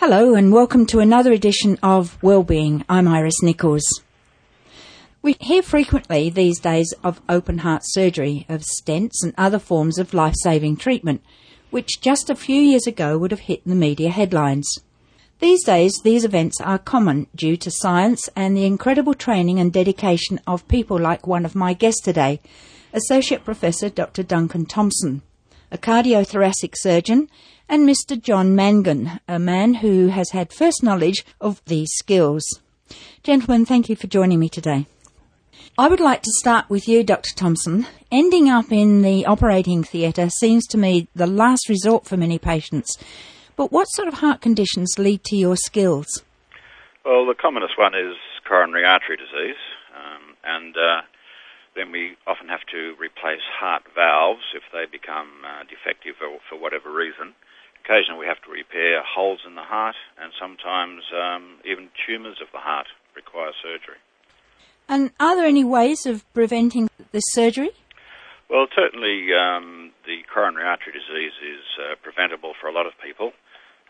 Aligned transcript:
Hello 0.00 0.34
and 0.34 0.50
welcome 0.50 0.86
to 0.86 1.00
another 1.00 1.30
edition 1.30 1.78
of 1.82 2.16
Wellbeing. 2.22 2.86
I'm 2.88 3.06
Iris 3.06 3.42
Nichols. 3.42 3.84
We 5.20 5.36
hear 5.40 5.60
frequently 5.60 6.30
these 6.30 6.58
days 6.58 6.94
of 7.04 7.20
open 7.28 7.58
heart 7.58 7.82
surgery, 7.84 8.46
of 8.48 8.62
stents 8.62 9.22
and 9.22 9.34
other 9.36 9.58
forms 9.58 9.98
of 9.98 10.14
life-saving 10.14 10.78
treatment, 10.78 11.22
which 11.68 12.00
just 12.00 12.30
a 12.30 12.34
few 12.34 12.62
years 12.62 12.86
ago 12.86 13.18
would 13.18 13.30
have 13.30 13.40
hit 13.40 13.60
the 13.66 13.74
media 13.74 14.08
headlines. 14.08 14.66
These 15.38 15.64
days, 15.64 15.92
these 16.02 16.24
events 16.24 16.62
are 16.62 16.78
common 16.78 17.26
due 17.34 17.58
to 17.58 17.70
science 17.70 18.26
and 18.34 18.56
the 18.56 18.64
incredible 18.64 19.12
training 19.12 19.60
and 19.60 19.70
dedication 19.70 20.40
of 20.46 20.66
people 20.66 20.98
like 20.98 21.26
one 21.26 21.44
of 21.44 21.54
my 21.54 21.74
guests 21.74 22.00
today, 22.00 22.40
Associate 22.94 23.44
Professor 23.44 23.90
Dr. 23.90 24.22
Duncan 24.22 24.64
Thompson, 24.64 25.20
a 25.70 25.76
cardiothoracic 25.76 26.72
surgeon 26.76 27.28
and 27.70 27.88
Mr. 27.88 28.20
John 28.20 28.56
Mangan, 28.56 29.20
a 29.28 29.38
man 29.38 29.74
who 29.74 30.08
has 30.08 30.30
had 30.30 30.52
first 30.52 30.82
knowledge 30.82 31.24
of 31.40 31.64
these 31.66 31.88
skills. 31.94 32.42
Gentlemen, 33.22 33.64
thank 33.64 33.88
you 33.88 33.94
for 33.94 34.08
joining 34.08 34.40
me 34.40 34.48
today. 34.48 34.86
I 35.78 35.86
would 35.86 36.00
like 36.00 36.22
to 36.22 36.32
start 36.40 36.68
with 36.68 36.88
you, 36.88 37.04
Dr. 37.04 37.32
Thompson. 37.36 37.86
Ending 38.10 38.48
up 38.48 38.72
in 38.72 39.02
the 39.02 39.24
operating 39.24 39.84
theatre 39.84 40.28
seems 40.30 40.66
to 40.66 40.78
me 40.78 41.06
the 41.14 41.28
last 41.28 41.68
resort 41.68 42.06
for 42.06 42.16
many 42.16 42.40
patients. 42.40 42.98
But 43.54 43.70
what 43.70 43.84
sort 43.84 44.08
of 44.08 44.14
heart 44.14 44.40
conditions 44.40 44.98
lead 44.98 45.22
to 45.26 45.36
your 45.36 45.56
skills? 45.56 46.08
Well, 47.04 47.24
the 47.24 47.36
commonest 47.40 47.78
one 47.78 47.94
is 47.94 48.16
coronary 48.48 48.84
artery 48.84 49.16
disease, 49.16 49.62
um, 49.94 50.34
and 50.42 50.76
uh, 50.76 51.02
then 51.76 51.92
we 51.92 52.16
often 52.26 52.48
have 52.48 52.66
to 52.72 52.96
replace 52.98 53.46
heart 53.60 53.84
valves 53.94 54.42
if 54.56 54.64
they 54.72 54.86
become 54.90 55.28
uh, 55.46 55.62
defective 55.70 56.16
or 56.20 56.40
for 56.48 56.58
whatever 56.58 56.92
reason. 56.92 57.32
Occasionally 57.84 58.20
we 58.20 58.26
have 58.26 58.40
to 58.42 58.50
repair 58.50 59.02
holes 59.02 59.40
in 59.46 59.54
the 59.54 59.62
heart, 59.62 59.96
and 60.20 60.32
sometimes 60.38 61.02
um, 61.14 61.58
even 61.64 61.88
tumours 62.06 62.38
of 62.40 62.48
the 62.52 62.58
heart 62.58 62.86
require 63.16 63.52
surgery. 63.62 63.98
And 64.88 65.10
are 65.20 65.36
there 65.36 65.46
any 65.46 65.64
ways 65.64 66.06
of 66.06 66.24
preventing 66.34 66.88
this 67.12 67.24
surgery? 67.28 67.70
Well, 68.48 68.66
certainly 68.74 69.28
um, 69.32 69.92
the 70.06 70.22
coronary 70.32 70.66
artery 70.66 70.92
disease 70.92 71.32
is 71.40 71.62
uh, 71.78 71.94
preventable 72.02 72.54
for 72.60 72.68
a 72.68 72.72
lot 72.72 72.86
of 72.86 72.92
people. 73.02 73.32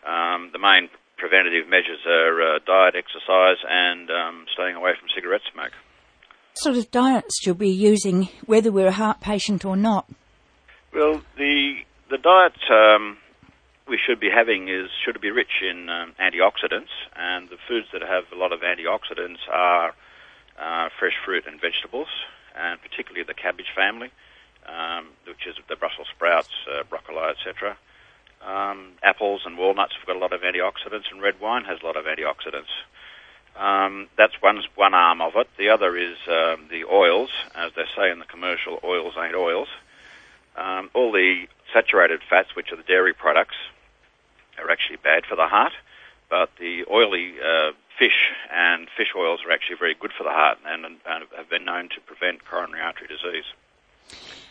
Um, 0.05 0.51
the 0.53 0.59
main 0.59 0.89
preventative 1.17 1.67
measures 1.67 2.05
are 2.05 2.55
uh, 2.55 2.59
diet, 2.65 2.95
exercise, 2.95 3.57
and 3.67 4.09
um, 4.11 4.45
staying 4.53 4.75
away 4.75 4.91
from 4.99 5.09
cigarette 5.15 5.41
smoke. 5.51 5.73
What 5.73 6.57
sort 6.57 6.77
of 6.77 6.91
diets 6.91 7.39
should 7.41 7.59
we 7.59 7.67
be 7.67 7.75
using, 7.75 8.29
whether 8.45 8.71
we're 8.71 8.87
a 8.87 8.91
heart 8.91 9.21
patient 9.21 9.65
or 9.65 9.75
not? 9.75 10.07
Well, 10.93 11.21
the 11.37 11.81
the 12.09 12.17
diet 12.17 12.53
um, 12.69 13.17
we 13.91 13.99
should 14.03 14.21
be 14.21 14.29
having 14.29 14.69
is 14.69 14.89
should 15.03 15.19
be 15.19 15.31
rich 15.31 15.61
in 15.61 15.89
um, 15.89 16.13
antioxidants, 16.17 16.95
and 17.13 17.49
the 17.49 17.57
foods 17.67 17.87
that 17.91 18.01
have 18.01 18.23
a 18.31 18.37
lot 18.37 18.53
of 18.53 18.61
antioxidants 18.61 19.43
are 19.51 19.93
uh, 20.57 20.87
fresh 20.97 21.17
fruit 21.25 21.43
and 21.45 21.59
vegetables, 21.59 22.07
and 22.55 22.81
particularly 22.81 23.23
the 23.23 23.33
cabbage 23.33 23.67
family, 23.75 24.09
um, 24.65 25.07
which 25.27 25.45
is 25.45 25.55
the 25.67 25.75
Brussels 25.75 26.07
sprouts, 26.15 26.53
uh, 26.71 26.83
broccoli, 26.89 27.17
etc. 27.17 27.77
Um, 28.41 28.93
apples 29.03 29.41
and 29.45 29.57
walnuts 29.57 29.93
have 29.97 30.07
got 30.07 30.15
a 30.15 30.19
lot 30.19 30.31
of 30.31 30.41
antioxidants, 30.41 31.11
and 31.11 31.21
red 31.21 31.41
wine 31.41 31.65
has 31.65 31.79
a 31.83 31.85
lot 31.85 31.97
of 31.97 32.05
antioxidants. 32.05 32.71
Um, 33.59 34.07
that's 34.17 34.41
one 34.41 34.63
one 34.75 34.93
arm 34.93 35.19
of 35.19 35.35
it. 35.35 35.49
The 35.57 35.67
other 35.67 35.97
is 35.97 36.15
um, 36.29 36.69
the 36.69 36.85
oils, 36.89 37.29
as 37.55 37.73
they 37.75 37.85
say 37.93 38.09
in 38.09 38.19
the 38.19 38.25
commercial, 38.25 38.79
oils 38.85 39.15
ain't 39.21 39.35
oils. 39.35 39.67
Um, 40.55 40.89
all 40.93 41.11
the 41.11 41.47
saturated 41.73 42.21
fats, 42.29 42.55
which 42.55 42.71
are 42.71 42.77
the 42.77 42.83
dairy 42.83 43.13
products, 43.13 43.55
are 44.61 44.69
actually 44.69 44.97
bad 44.97 45.25
for 45.25 45.35
the 45.35 45.47
heart, 45.47 45.73
but 46.29 46.49
the 46.59 46.85
oily 46.89 47.35
uh, 47.39 47.71
fish 47.97 48.31
and 48.53 48.87
fish 48.95 49.13
oils 49.15 49.41
are 49.45 49.51
actually 49.51 49.77
very 49.77 49.95
good 49.99 50.11
for 50.17 50.23
the 50.23 50.29
heart 50.29 50.57
and, 50.65 50.85
and 50.85 50.97
have 51.05 51.49
been 51.49 51.65
known 51.65 51.89
to 51.89 52.01
prevent 52.01 52.45
coronary 52.45 52.81
artery 52.81 53.07
disease. 53.07 53.45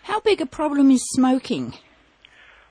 How 0.03 0.21
big 0.21 0.41
a 0.41 0.47
problem 0.47 0.91
is 0.91 1.03
smoking? 1.11 1.75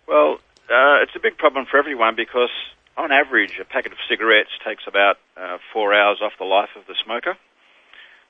Well, 0.07 0.39
uh, 0.69 1.01
it's 1.03 1.15
a 1.15 1.19
big 1.19 1.37
problem 1.37 1.65
for 1.69 1.77
everyone 1.77 2.15
because, 2.15 2.49
on 2.97 3.11
average, 3.11 3.59
a 3.59 3.65
packet 3.65 3.91
of 3.91 3.97
cigarettes 4.07 4.49
takes 4.65 4.83
about 4.87 5.17
uh, 5.37 5.57
four 5.73 5.93
hours 5.93 6.19
off 6.21 6.33
the 6.39 6.45
life 6.45 6.69
of 6.75 6.85
the 6.87 6.95
smoker. 7.03 7.37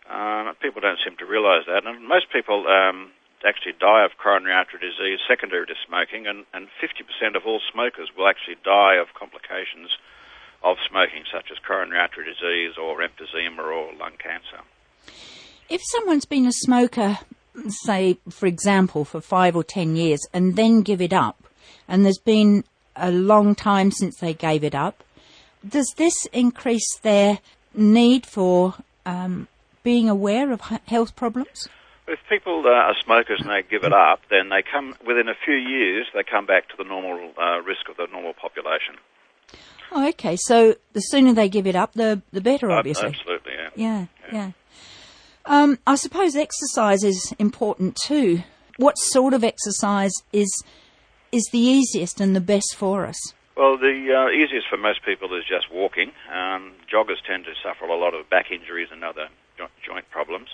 Um, 0.10 0.56
people 0.62 0.82
don't 0.82 1.00
seem 1.06 1.18
to 1.18 1.26
realise 1.26 1.66
that, 1.68 1.86
and 1.86 2.08
most 2.08 2.32
people 2.32 2.66
um, 2.68 3.12
actually 3.46 3.74
die 3.80 4.06
of 4.06 4.12
coronary 4.22 4.54
artery 4.54 4.80
disease 4.80 5.20
secondary 5.28 5.66
to 5.66 5.76
smoking, 5.88 6.28
and, 6.28 6.46
and 6.54 6.68
50% 6.82 7.36
of 7.36 7.46
all 7.46 7.62
smokers 7.72 8.10
will 8.16 8.28
actually 8.28 8.58
die 8.64 8.96
of 8.96 9.08
complications 9.18 9.98
of 10.64 10.78
smoking, 10.90 11.24
such 11.32 11.52
as 11.52 11.58
coronary 11.66 12.00
artery 12.00 12.26
disease 12.26 12.76
or 12.78 13.00
emphysema 13.00 13.60
or 13.60 13.94
lung 13.96 14.18
cancer. 14.22 14.64
If 15.70 15.82
someone's 15.86 16.26
been 16.26 16.46
a 16.46 16.52
smoker, 16.52 17.20
say, 17.86 18.18
for 18.30 18.46
example, 18.46 19.06
for 19.06 19.22
five 19.22 19.56
or 19.56 19.64
ten 19.64 19.96
years, 19.96 20.20
and 20.34 20.56
then 20.56 20.82
give 20.82 21.02
it 21.02 21.14
up, 21.14 21.44
and 21.88 22.04
there's 22.04 22.20
been 22.20 22.64
a 22.96 23.12
long 23.12 23.56
time 23.56 23.92
since 23.92 24.18
they 24.18 24.34
gave 24.34 24.64
it 24.64 24.76
up, 24.76 25.04
does 25.68 25.94
this 25.98 26.26
increase 26.34 26.98
their 27.02 27.40
need 27.74 28.26
for 28.26 28.76
um, 29.06 29.48
being 29.84 30.10
aware 30.10 30.52
of 30.52 30.62
health 30.62 31.16
problems? 31.16 31.68
If 32.10 32.20
people 32.28 32.64
uh, 32.66 32.70
are 32.70 32.96
smokers 33.04 33.40
and 33.42 33.50
they 33.50 33.62
give 33.62 33.84
it 33.84 33.94
up, 33.94 34.22
then 34.30 34.50
they 34.50 34.64
come 34.64 34.96
within 35.06 35.30
a 35.30 35.36
few 35.46 35.56
years. 35.56 36.08
They 36.14 36.24
come 36.24 36.46
back 36.46 36.68
to 36.70 36.76
the 36.78 36.84
normal 36.84 37.32
uh, 37.38 37.62
risk 37.62 37.88
of 37.90 37.98
the 37.98 38.08
normal 38.12 38.34
population. 38.34 38.96
Oh, 39.92 40.08
okay. 40.10 40.36
So 40.36 40.76
the 40.94 41.02
sooner 41.02 41.34
they 41.34 41.50
give 41.50 41.68
it 41.68 41.76
up, 41.76 41.94
the 41.94 42.22
the 42.32 42.42
better, 42.42 42.72
obviously. 42.72 43.08
Uh, 43.08 43.10
absolutely, 43.10 43.54
yeah. 43.54 43.70
Yeah, 43.76 44.06
yeah. 44.32 44.34
yeah. 44.34 44.52
Um, 45.46 45.80
I 45.88 45.96
suppose 45.96 46.36
exercise 46.36 47.04
is 47.04 47.34
important 47.40 47.96
too. 47.96 48.44
What 48.78 48.98
sort 48.98 49.34
of 49.34 49.44
exercise 49.44 50.14
is 50.32 50.64
is 51.32 51.48
the 51.52 51.60
easiest 51.60 52.20
and 52.20 52.36
the 52.36 52.42
best 52.42 52.76
for 52.76 53.06
us? 53.06 53.34
Well, 53.56 53.78
the 53.78 54.08
uh, 54.14 54.30
easiest 54.32 54.68
for 54.70 54.78
most 54.78 55.04
people 55.04 55.36
is 55.36 55.44
just 55.44 55.72
walking. 55.72 56.12
Um, 56.32 56.74
joggers 56.92 57.22
tend 57.28 57.46
to 57.46 57.54
suffer 57.62 57.86
a 57.86 57.98
lot 57.98 58.14
of 58.14 58.30
back 58.30 58.52
injuries 58.52 58.88
and 58.92 59.04
other 59.04 59.28
joint 59.86 60.10
problems. 60.10 60.48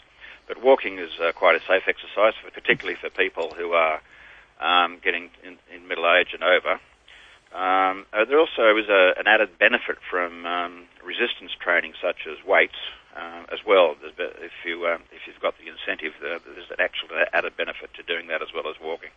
But 0.47 0.61
walking 0.61 0.99
is 0.99 1.11
uh, 1.19 1.31
quite 1.31 1.55
a 1.55 1.59
safe 1.65 1.83
exercise, 1.87 2.33
for, 2.41 2.51
particularly 2.51 2.97
for 2.99 3.09
people 3.09 3.53
who 3.57 3.73
are 3.73 4.01
um, 4.61 4.99
getting 5.03 5.29
in, 5.43 5.57
in, 5.73 5.87
middle 5.87 6.05
age 6.05 6.33
and 6.33 6.43
over. 6.43 6.79
Um, 7.53 8.05
uh, 8.13 8.25
there 8.25 8.39
also 8.39 8.77
is 8.77 8.89
a, 8.89 9.13
an 9.17 9.27
added 9.27 9.57
benefit 9.57 9.97
from 10.09 10.45
um, 10.45 10.85
resistance 11.03 11.51
training, 11.59 11.93
such 12.01 12.27
as 12.27 12.45
weights, 12.45 12.75
uh, 13.15 13.43
as 13.51 13.59
well. 13.65 13.95
If 14.17 14.51
you 14.65 14.87
um, 14.87 15.01
if 15.11 15.25
you've 15.25 15.39
got 15.41 15.55
the 15.57 15.71
incentive, 15.71 16.13
uh, 16.19 16.39
there's 16.45 16.69
an 16.69 16.79
actual 16.79 17.09
added 17.33 17.55
benefit 17.57 17.93
to 17.95 18.03
doing 18.03 18.27
that 18.27 18.41
as 18.41 18.49
well 18.53 18.67
as 18.69 18.75
walking. 18.81 19.09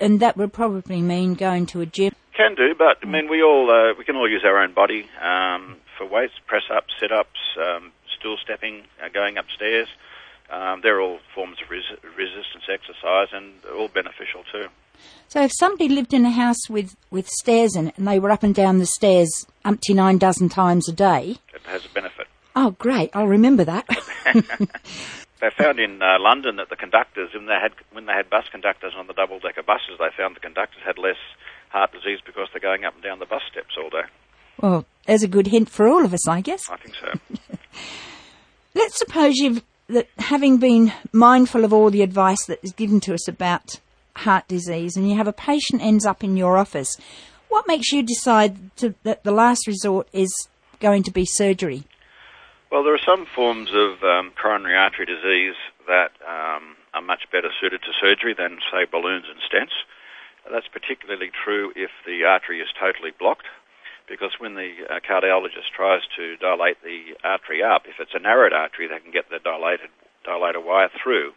And 0.00 0.20
that 0.20 0.36
would 0.36 0.52
probably 0.52 1.00
mean 1.00 1.34
going 1.34 1.66
to 1.66 1.80
a 1.80 1.86
gym. 1.86 2.14
Can 2.36 2.54
do, 2.56 2.74
but 2.76 2.98
I 3.02 3.06
mean 3.06 3.28
we 3.28 3.42
all 3.42 3.70
uh, 3.70 3.94
we 3.96 4.04
can 4.04 4.16
all 4.16 4.28
use 4.28 4.42
our 4.44 4.58
own 4.58 4.74
body 4.74 5.08
um, 5.22 5.76
for 5.96 6.06
weights, 6.06 6.34
press 6.46 6.64
ups, 6.74 6.92
sit 7.00 7.12
ups, 7.12 7.38
um, 7.58 7.92
stool 8.18 8.36
stepping, 8.42 8.82
uh, 9.02 9.08
going 9.08 9.38
upstairs. 9.38 9.88
Um, 10.50 10.80
they're 10.82 11.00
all 11.00 11.18
forms 11.34 11.58
of 11.62 11.70
res- 11.70 11.98
resistance 12.16 12.64
exercise 12.72 13.28
and 13.32 13.52
all 13.76 13.88
beneficial 13.88 14.44
too. 14.52 14.68
So 15.28 15.42
if 15.42 15.52
somebody 15.58 15.88
lived 15.88 16.14
in 16.14 16.24
a 16.24 16.30
house 16.30 16.68
with, 16.68 16.96
with 17.10 17.28
stairs 17.28 17.74
in 17.74 17.88
it 17.88 17.98
and 17.98 18.06
they 18.06 18.18
were 18.18 18.30
up 18.30 18.42
and 18.42 18.54
down 18.54 18.78
the 18.78 18.86
stairs 18.86 19.46
umpty 19.64 19.94
nine 19.94 20.18
dozen 20.18 20.48
times 20.48 20.88
a 20.88 20.92
day... 20.92 21.36
It 21.52 21.62
has 21.64 21.84
a 21.84 21.88
benefit. 21.88 22.26
Oh, 22.54 22.72
great. 22.72 23.10
I'll 23.14 23.26
remember 23.26 23.64
that. 23.64 23.86
they 25.40 25.50
found 25.58 25.80
in 25.80 26.00
uh, 26.00 26.18
London 26.20 26.56
that 26.56 26.68
the 26.70 26.76
conductors, 26.76 27.30
when 27.34 27.46
they, 27.46 27.58
had, 27.60 27.72
when 27.92 28.06
they 28.06 28.12
had 28.12 28.30
bus 28.30 28.44
conductors 28.50 28.92
on 28.96 29.06
the 29.06 29.12
double-decker 29.12 29.62
buses, 29.62 29.98
they 29.98 30.08
found 30.16 30.36
the 30.36 30.40
conductors 30.40 30.82
had 30.86 30.98
less 30.98 31.18
heart 31.70 31.90
disease 31.92 32.20
because 32.24 32.48
they're 32.52 32.60
going 32.60 32.84
up 32.84 32.94
and 32.94 33.02
down 33.02 33.18
the 33.18 33.26
bus 33.26 33.42
steps 33.50 33.74
all 33.76 33.90
day. 33.90 34.06
Well, 34.60 34.86
there's 35.06 35.24
a 35.24 35.28
good 35.28 35.48
hint 35.48 35.68
for 35.68 35.88
all 35.88 36.04
of 36.04 36.14
us, 36.14 36.28
I 36.28 36.40
guess. 36.40 36.70
I 36.70 36.76
think 36.76 36.94
so. 36.94 37.18
Let's 38.74 38.98
suppose 38.98 39.34
you've 39.36 39.62
that 39.88 40.08
having 40.18 40.58
been 40.58 40.92
mindful 41.12 41.64
of 41.64 41.72
all 41.72 41.90
the 41.90 42.02
advice 42.02 42.44
that 42.46 42.60
is 42.62 42.72
given 42.72 43.00
to 43.00 43.14
us 43.14 43.28
about 43.28 43.80
heart 44.16 44.46
disease 44.48 44.96
and 44.96 45.08
you 45.08 45.16
have 45.16 45.28
a 45.28 45.32
patient 45.32 45.82
ends 45.82 46.06
up 46.06 46.24
in 46.24 46.36
your 46.36 46.56
office, 46.56 46.96
what 47.48 47.66
makes 47.68 47.92
you 47.92 48.02
decide 48.02 48.74
to, 48.76 48.94
that 49.02 49.24
the 49.24 49.32
last 49.32 49.66
resort 49.66 50.08
is 50.12 50.32
going 50.80 51.02
to 51.02 51.10
be 51.10 51.24
surgery? 51.24 51.84
Well, 52.70 52.82
there 52.82 52.94
are 52.94 53.06
some 53.06 53.26
forms 53.34 53.70
of 53.72 54.02
um, 54.02 54.32
coronary 54.40 54.76
artery 54.76 55.06
disease 55.06 55.54
that 55.86 56.10
um, 56.26 56.76
are 56.94 57.02
much 57.02 57.22
better 57.30 57.50
suited 57.60 57.82
to 57.82 57.92
surgery 58.00 58.34
than, 58.36 58.58
say, 58.72 58.86
balloons 58.90 59.26
and 59.28 59.38
stents. 59.38 59.74
That's 60.50 60.68
particularly 60.68 61.30
true 61.44 61.72
if 61.76 61.90
the 62.04 62.24
artery 62.24 62.60
is 62.60 62.68
totally 62.78 63.12
blocked 63.18 63.46
because 64.08 64.36
when 64.38 64.54
the 64.54 64.84
uh, 64.88 65.00
cardiologist 65.00 65.72
tries 65.74 66.02
to 66.16 66.36
dilate 66.36 66.82
the 66.82 67.16
artery 67.24 67.62
up, 67.62 67.86
if 67.86 67.96
it's 67.98 68.14
a 68.14 68.20
narrowed 68.20 68.52
artery, 68.52 68.86
they 68.86 69.00
can 69.00 69.12
get 69.12 69.30
the 69.30 69.38
dilated 69.38 69.90
dilator 70.26 70.62
wire 70.62 70.90
through. 71.02 71.32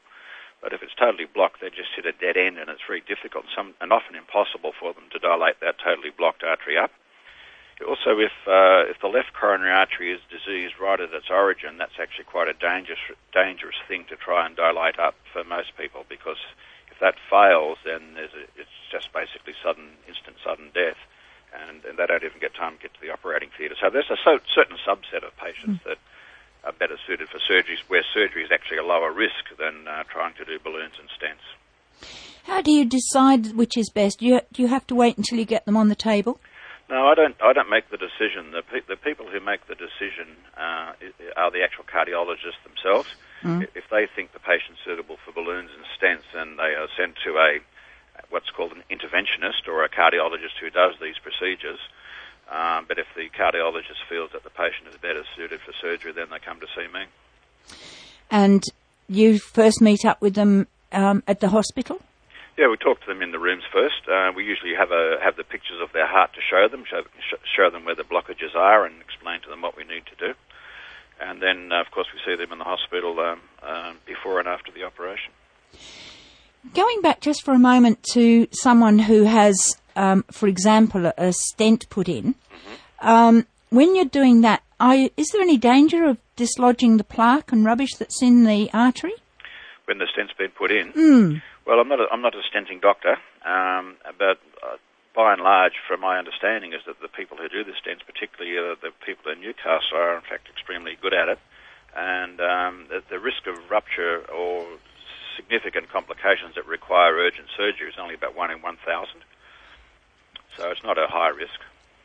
But 0.62 0.74
if 0.74 0.82
it's 0.82 0.96
totally 0.98 1.26
blocked, 1.26 1.62
they 1.62 1.70
just 1.70 1.94
hit 1.96 2.06
a 2.10 2.18
dead 2.18 2.36
end, 2.36 2.58
and 2.58 2.70
it's 2.70 2.82
very 2.88 3.02
difficult 3.02 3.46
some, 3.56 3.76
and 3.80 3.94
often 3.94 4.16
impossible 4.16 4.74
for 4.74 4.94
them 4.94 5.06
to 5.14 5.20
dilate 5.20 5.62
that 5.62 5.78
totally 5.78 6.10
blocked 6.10 6.44
artery 6.44 6.78
up. 6.78 6.92
Also, 7.86 8.18
if 8.18 8.34
uh, 8.50 8.90
if 8.90 8.98
the 9.02 9.08
left 9.08 9.38
coronary 9.38 9.70
artery 9.70 10.12
is 10.12 10.20
diseased 10.34 10.82
right 10.82 11.00
at 11.00 11.14
its 11.14 11.30
origin, 11.30 11.78
that's 11.78 12.02
actually 12.02 12.26
quite 12.26 12.50
a 12.50 12.58
dangerous 12.58 13.06
dangerous 13.32 13.78
thing 13.88 14.06
to 14.10 14.18
try 14.18 14.48
and 14.48 14.56
dilate 14.58 14.98
up 14.98 15.14
for 15.32 15.44
most 15.44 15.78
people 15.78 16.02
because 16.10 16.42
if 16.90 16.98
that 17.00 17.22
fails, 17.30 17.78
then 17.86 18.18
a, 18.18 18.26
it's 18.58 18.74
just 18.90 19.14
basically 19.14 19.54
sudden, 19.62 19.94
instant, 20.10 20.38
sudden 20.42 20.74
death, 20.74 20.98
and, 21.54 21.84
and 21.86 21.98
they 21.98 22.06
don't 22.06 22.24
even 22.24 22.40
get 22.40 22.56
time 22.56 22.76
to 22.78 22.82
get 22.82 22.94
to 22.94 23.02
the 23.02 23.12
operating 23.12 23.50
theatre. 23.58 23.76
So 23.80 23.90
there's 23.90 24.10
a 24.10 24.20
so, 24.24 24.40
certain 24.54 24.78
subset 24.84 25.26
of 25.26 25.36
patients 25.38 25.82
mm. 25.82 25.88
that 25.88 26.00
are 26.64 26.74
better 26.74 26.98
suited 27.08 27.30
for 27.30 27.40
surgeries 27.40 27.82
where 27.88 28.04
surgery 28.14 28.44
is 28.44 28.52
actually 28.52 28.78
a 28.78 28.84
lower 28.84 29.12
risk 29.12 29.56
than 29.58 29.88
uh, 29.88 30.04
trying 30.12 30.34
to 30.36 30.46
do 30.46 30.60
balloons 30.60 30.96
and 31.00 31.08
stents. 31.14 31.46
How 32.44 32.62
do 32.62 32.72
you 32.72 32.86
decide 32.86 33.56
which 33.56 33.78
is 33.78 33.90
best? 33.90 34.20
Do 34.20 34.26
you, 34.26 34.42
do 34.54 34.62
you 34.62 34.68
have 34.68 34.88
to 34.88 34.96
wait 34.96 35.18
until 35.18 35.38
you 35.38 35.46
get 35.46 35.66
them 35.66 35.76
on 35.76 35.90
the 35.90 35.96
table? 35.96 36.40
No, 36.90 37.08
I 37.08 37.16
don't. 37.16 37.36
I 37.44 37.52
don't 37.52 37.70
make 37.70 37.90
the 37.92 38.00
decision. 38.00 38.52
The, 38.52 38.64
pe- 38.64 38.88
the 38.88 38.96
people 38.96 39.28
who 39.28 39.44
make 39.44 39.68
the 39.68 39.76
decision 39.76 40.40
uh, 40.56 40.96
are 41.36 41.52
the 41.52 41.60
actual 41.60 41.84
cardiologists 41.84 42.64
themselves. 42.64 43.10
Mm. 43.44 43.68
If 43.76 43.84
they 43.92 44.08
think 44.16 44.32
the 44.32 44.40
patient's 44.40 44.80
suitable 44.86 45.18
for 45.26 45.34
balloons 45.34 45.70
and 45.76 45.84
stents, 46.00 46.24
then 46.34 46.56
they 46.56 46.80
are 46.80 46.88
sent 46.96 47.16
to 47.28 47.36
a 47.36 47.60
what's 48.30 48.50
called 48.50 48.72
an 48.72 48.84
interventionist 48.92 49.68
or 49.68 49.84
a 49.84 49.90
cardiologist 49.90 50.58
who 50.62 50.70
does 50.70 50.96
these 51.02 51.16
procedures. 51.22 51.80
Um, 52.50 52.86
but 52.88 52.98
if 52.98 53.08
the 53.16 53.30
cardiologist 53.30 54.00
feels 54.08 54.32
that 54.32 54.44
the 54.44 54.50
patient 54.50 54.88
is 54.90 54.96
better 54.96 55.24
suited 55.36 55.60
for 55.62 55.74
surgery, 55.82 56.14
then 56.14 56.28
they 56.32 56.40
come 56.40 56.60
to 56.60 56.68
see 56.76 56.88
me. 56.94 57.06
And 58.32 58.64
you 59.08 59.40
first 59.40 59.82
meet 59.82 60.06
up 60.06 60.22
with 60.22 60.36
them 60.36 60.68
um, 60.92 61.24
at 61.28 61.40
the 61.40 61.50
hospital? 61.50 62.00
Yeah, 62.58 62.70
we 62.70 62.78
talk 62.78 63.02
to 63.02 63.08
them 63.08 63.22
in 63.22 63.32
the 63.32 63.40
rooms 63.40 63.64
first. 63.72 64.08
Uh, 64.10 64.32
we 64.36 64.44
usually 64.44 64.74
have 64.74 64.92
a 64.92 65.18
have 65.22 65.36
the 65.36 65.44
pictures 65.44 65.80
of 65.80 65.94
their 65.94 66.08
heart 66.08 66.34
to 66.34 66.42
show 66.42 66.68
them, 66.68 66.86
show, 66.90 67.04
show 67.56 67.70
them 67.70 67.86
where 67.86 67.94
the 67.94 68.04
blockages 68.04 68.56
are, 68.56 68.84
and 68.84 69.00
explain 69.02 69.42
to 69.42 69.50
them 69.50 69.62
what 69.62 69.78
we 69.78 69.84
need 69.84 70.04
to 70.08 70.16
do. 70.28 70.34
And 71.22 71.42
then, 71.42 71.72
uh, 71.72 71.82
of 71.82 71.92
course, 71.92 72.08
we 72.14 72.20
see 72.26 72.36
them 72.36 72.52
in 72.52 72.58
the 72.58 72.66
hospital 72.66 73.20
um, 73.20 73.42
uh, 73.62 73.94
before 74.06 74.40
and 74.40 74.48
after 74.48 74.72
the 74.72 74.84
operation. 74.84 75.34
Going 76.74 77.02
back 77.02 77.22
just 77.22 77.44
for 77.44 77.54
a 77.54 77.60
moment 77.60 78.04
to 78.14 78.48
someone 78.52 79.00
who 79.00 79.24
has, 79.24 79.78
um, 79.96 80.24
for 80.32 80.48
example, 80.48 81.12
a 81.18 81.32
stent 81.32 81.90
put 81.90 82.10
in, 82.10 82.34
mm-hmm. 82.34 83.08
um, 83.08 83.48
when 83.70 83.96
you're 83.96 84.06
doing 84.06 84.42
that, 84.42 84.62
you, 84.80 85.10
is 85.18 85.30
there 85.30 85.42
any 85.42 85.58
danger 85.58 86.06
of 86.06 86.18
dislodging 86.36 86.98
the 86.98 87.04
plaque 87.04 87.52
and 87.52 87.66
rubbish 87.66 87.96
that's 87.96 88.22
in 88.22 88.44
the 88.44 88.70
artery? 88.74 89.14
When 89.86 89.98
the 89.98 90.08
stent's 90.12 90.34
been 90.34 90.52
put 90.52 90.72
in? 90.72 90.92
Mm. 90.94 91.42
Well, 91.66 91.80
I'm 91.80 91.88
not 91.88 92.00
a, 92.00 92.06
I'm 92.12 92.22
not 92.22 92.34
a 92.36 92.42
stenting 92.48 92.82
doctor, 92.82 93.18
um, 93.46 93.96
but 94.18 94.40
uh, 94.64 94.78
by 95.16 95.34
and 95.34 95.42
large, 95.42 95.74
from 95.88 96.02
my 96.02 96.18
understanding, 96.18 96.74
is 96.74 96.82
that 96.86 97.02
the 97.02 97.08
people 97.08 97.38
who 97.38 97.50
do 97.50 97.64
the 97.64 97.72
stents, 97.72 98.06
particularly 98.06 98.58
uh, 98.58 98.76
the 98.82 98.92
people 99.06 99.32
in 99.32 99.42
Newcastle, 99.42 99.98
are 99.98 100.16
in 100.16 100.22
fact 100.22 100.48
extremely 100.50 100.98
good 101.02 101.14
at 101.14 101.28
it, 101.28 101.40
and 101.96 102.40
um, 102.40 102.86
the, 102.90 103.02
the 103.10 103.20
risk 103.20 103.48
of 103.48 103.58
rupture 103.70 104.24
or 104.32 104.66
significant 105.38 105.90
complications 105.90 106.56
that 106.56 106.68
require 106.68 107.16
urgent 107.16 107.48
surgery 107.56 107.88
is 107.88 107.96
only 108.02 108.16
about 108.16 108.36
one 108.36 108.52
in 108.52 108.62
1,000. 108.62 109.22
So 110.58 110.70
it's 110.70 110.84
not 110.84 110.98
a 110.98 111.08
high 111.08 111.30
risk. 111.30 111.60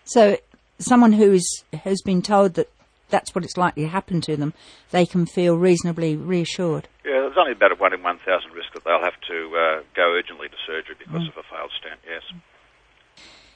So 0.05 0.37
someone 0.79 1.13
who 1.13 1.33
is, 1.33 1.65
has 1.73 2.01
been 2.03 2.23
told 2.23 2.55
that 2.55 2.69
that's 3.09 3.35
what 3.35 3.45
it's 3.45 3.57
likely 3.57 3.85
to 3.85 3.89
happen 3.89 4.21
to 4.23 4.37
them, 4.37 4.55
they 4.91 5.07
can 5.07 5.27
feel 5.27 5.57
reasonably 5.57 6.17
reassured. 6.17 6.89
Yeah, 7.05 7.21
there's 7.21 7.37
only 7.39 7.53
about 7.53 7.73
a 7.73 7.77
1 7.77 7.95
in 7.95 8.03
1,000 8.03 8.51
risk 8.53 8.73
that 8.75 8.85
they'll 8.85 9.03
have 9.03 9.21
to 9.29 9.57
uh, 9.57 9.83
go 9.95 10.15
urgently 10.15 10.49
to 10.49 10.57
surgery 10.67 10.97
because 10.99 11.23
mm. 11.23 11.29
of 11.29 11.37
a 11.37 11.43
failed 11.43 11.71
stent, 11.79 12.01
yes. 12.07 12.23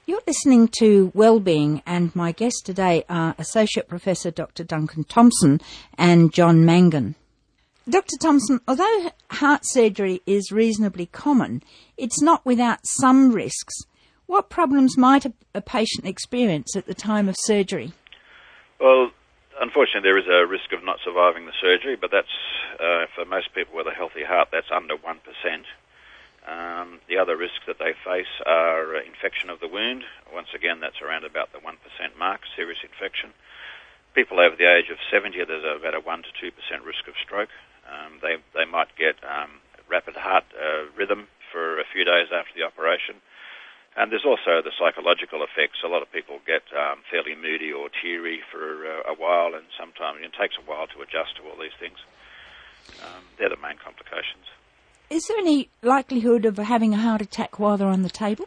You're 0.05 0.23
listening 0.25 0.69
to 0.79 1.11
Wellbeing, 1.15 1.83
and 1.85 2.15
my 2.15 2.31
guests 2.31 2.63
today 2.63 3.03
are 3.09 3.35
Associate 3.39 3.89
Professor 3.89 4.31
Dr. 4.31 4.63
Duncan 4.63 5.03
Thompson 5.03 5.61
and 5.99 6.33
John 6.33 6.65
Mangan. 6.65 7.17
Dr. 7.89 8.17
Thompson, 8.21 8.61
although 8.67 9.13
heart 9.31 9.61
surgery 9.63 10.21
is 10.27 10.51
reasonably 10.51 11.07
common, 11.07 11.63
it's 11.97 12.21
not 12.21 12.45
without 12.45 12.81
some 12.83 13.31
risks. 13.31 13.75
What 14.27 14.51
problems 14.51 14.99
might 14.99 15.25
a, 15.25 15.33
a 15.55 15.61
patient 15.61 16.05
experience 16.05 16.75
at 16.75 16.87
the 16.87 16.95
time 16.95 17.29
of 17.29 17.37
surgery? 17.39 17.93
Well, 18.81 19.13
unfortunately, 19.61 20.03
there 20.03 20.19
is 20.19 20.27
a 20.27 20.51
risk 20.51 20.73
of 20.73 20.83
not 20.83 20.99
surviving 21.05 21.47
the 21.47 21.55
surgery, 21.63 21.95
but 21.95 22.11
that's 22.11 22.35
uh, 22.83 23.07
for 23.15 23.25
most 23.25 23.55
people 23.55 23.77
with 23.77 23.87
a 23.87 23.95
healthy 23.95 24.25
heart, 24.27 24.49
that's 24.51 24.71
under 24.75 24.97
1%. 24.97 25.07
Um, 26.47 26.99
the 27.09 27.19
other 27.19 27.37
risks 27.37 27.63
that 27.69 27.79
they 27.79 27.95
face 28.03 28.35
are 28.47 28.97
infection 28.99 29.49
of 29.49 29.61
the 29.61 29.69
wound. 29.69 30.03
Once 30.35 30.49
again, 30.57 30.81
that's 30.81 31.01
around 31.01 31.23
about 31.23 31.53
the 31.53 31.59
1% 31.59 31.79
mark, 32.19 32.41
serious 32.57 32.79
infection. 32.83 33.31
People 34.15 34.41
over 34.41 34.57
the 34.57 34.67
age 34.67 34.91
of 34.91 34.99
70, 35.07 35.39
there's 35.47 35.63
about 35.63 35.95
a 35.95 36.01
1 36.01 36.23
to 36.23 36.51
2% 36.51 36.51
risk 36.85 37.07
of 37.07 37.15
stroke. 37.23 37.51
Um, 37.87 38.19
they 38.21 38.37
they 38.55 38.65
might 38.67 38.91
get 39.07 39.23
um, 39.23 39.63
rapid 39.87 40.17
heart 40.19 40.45
uh, 40.59 40.91
rhythm 40.99 41.29
for 41.53 41.79
a 41.79 41.87
few 41.87 42.03
days 42.05 42.35
after 42.35 42.51
the 42.59 42.67
operation. 42.67 43.23
And 43.97 44.13
there's 44.13 44.27
also 44.27 44.61
the 44.61 44.75
psychological 44.77 45.41
effects. 45.47 45.81
A 45.85 45.89
lot 45.89 46.03
of 46.03 46.13
people 46.13 46.43
get 46.45 46.67
um, 46.75 47.01
fairly 47.11 47.35
moody 47.35 47.73
or 47.73 47.89
teary 47.89 48.43
for 48.51 48.85
uh, 48.85 49.13
a 49.13 49.15
while, 49.15 49.55
and 49.55 49.65
sometimes 49.79 50.21
it 50.21 50.35
takes 50.37 50.59
a 50.61 50.65
while 50.69 50.87
to 50.89 51.01
adjust 51.01 51.39
to 51.39 51.49
all 51.49 51.57
these 51.57 51.77
things. 51.81 51.97
Um, 53.01 53.25
they're 53.39 53.49
the 53.49 53.63
main 53.63 53.79
complications. 53.79 54.51
Is 55.09 55.25
there 55.29 55.39
any 55.39 55.71
likelihood 55.83 56.45
of 56.45 56.59
having 56.59 56.93
a 56.93 56.99
heart 56.99 57.23
attack 57.23 57.59
while 57.59 57.79
they're 57.79 57.89
on 57.89 58.03
the 58.03 58.13
table? 58.13 58.47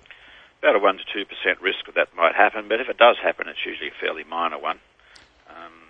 About 0.59 0.75
a 0.75 0.79
1 0.79 0.99
to 0.99 1.25
2% 1.25 1.25
risk 1.63 1.87
that 1.87 1.95
that 1.95 2.13
might 2.13 2.35
happen, 2.35 2.67
but 2.67 2.81
if 2.83 2.89
it 2.89 2.97
does 2.97 3.15
happen, 3.23 3.47
it's 3.47 3.65
usually 3.65 3.89
a 3.89 3.99
fairly 3.99 4.25
minor 4.27 4.59
one 4.59 4.79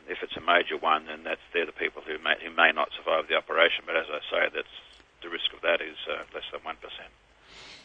if 0.09 0.19
it's 0.21 0.35
a 0.35 0.41
major 0.41 0.77
one, 0.77 1.05
then 1.05 1.23
that's 1.23 1.41
they're 1.53 1.65
the 1.65 1.71
people 1.71 2.01
who 2.05 2.17
may, 2.23 2.35
who 2.43 2.49
may 2.55 2.71
not 2.73 2.89
survive 2.97 3.27
the 3.29 3.35
operation. 3.35 3.85
But 3.85 3.95
as 3.95 4.09
I 4.09 4.19
say, 4.29 4.41
that's 4.53 4.75
the 5.21 5.29
risk 5.29 5.53
of 5.53 5.61
that 5.61 5.81
is 5.81 5.97
uh, 6.09 6.23
less 6.33 6.43
than 6.51 6.61
one 6.63 6.75
percent. 6.77 7.13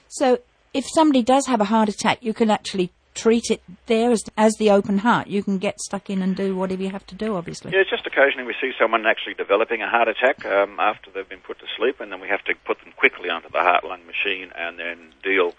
So, 0.09 0.38
if 0.73 0.87
somebody 0.88 1.23
does 1.23 1.47
have 1.47 1.61
a 1.61 1.65
heart 1.67 1.88
attack, 1.88 2.19
you 2.23 2.35
can 2.35 2.50
actually 2.50 2.91
treat 3.15 3.50
it 3.50 3.62
there 3.87 4.11
as, 4.11 4.25
as 4.37 4.55
the 4.59 4.71
open 4.71 4.99
heart. 4.99 5.29
You 5.29 5.43
can 5.43 5.59
get 5.59 5.81
stuck 5.81 6.11
in 6.11 6.21
and 6.21 6.35
do 6.37 6.56
whatever 6.56 6.82
you 6.82 6.91
have 6.91 7.06
to 7.06 7.15
do, 7.15 7.37
obviously. 7.37 7.73
Yeah, 7.73 7.85
just 7.88 8.06
occasionally 8.06 8.47
we 8.47 8.55
see 8.61 8.73
someone 8.79 9.06
actually 9.06 9.35
developing 9.35 9.82
a 9.82 9.88
heart 9.88 10.09
attack 10.09 10.44
um, 10.44 10.79
after 10.81 11.11
they've 11.11 11.29
been 11.29 11.41
put 11.41 11.59
to 11.61 11.67
sleep, 11.77 12.00
and 12.00 12.11
then 12.11 12.20
we 12.20 12.29
have 12.29 12.44
to 12.44 12.55
put 12.67 12.81
them 12.81 12.93
quickly 12.97 13.31
onto 13.31 13.49
the 13.49 13.61
heart 13.61 13.85
lung 13.85 14.05
machine 14.06 14.50
and 14.56 14.79
then 14.79 15.15
deal 15.23 15.55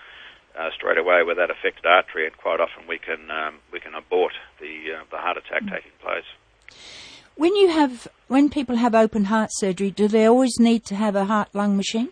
uh, 0.57 0.69
straight 0.75 0.97
away 0.97 1.23
with 1.23 1.37
that 1.37 1.49
affected 1.49 1.85
artery. 1.85 2.27
And 2.27 2.37
quite 2.37 2.59
often 2.59 2.87
we 2.87 2.99
can 2.99 3.31
um, 3.31 3.59
we 3.71 3.79
can 3.79 3.95
abort 3.95 4.33
the 4.59 4.99
uh, 4.99 5.03
the 5.11 5.17
heart 5.17 5.37
attack 5.37 5.63
mm. 5.63 5.71
taking 5.71 5.91
place. 6.01 6.27
When 7.35 7.55
you 7.55 7.69
have, 7.69 8.07
when 8.27 8.49
people 8.49 8.77
have 8.77 8.95
open 8.95 9.25
heart 9.25 9.49
surgery, 9.53 9.91
do 9.91 10.07
they 10.07 10.25
always 10.25 10.57
need 10.59 10.85
to 10.85 10.95
have 10.95 11.15
a 11.15 11.25
heart 11.25 11.49
lung 11.53 11.75
machine? 11.75 12.09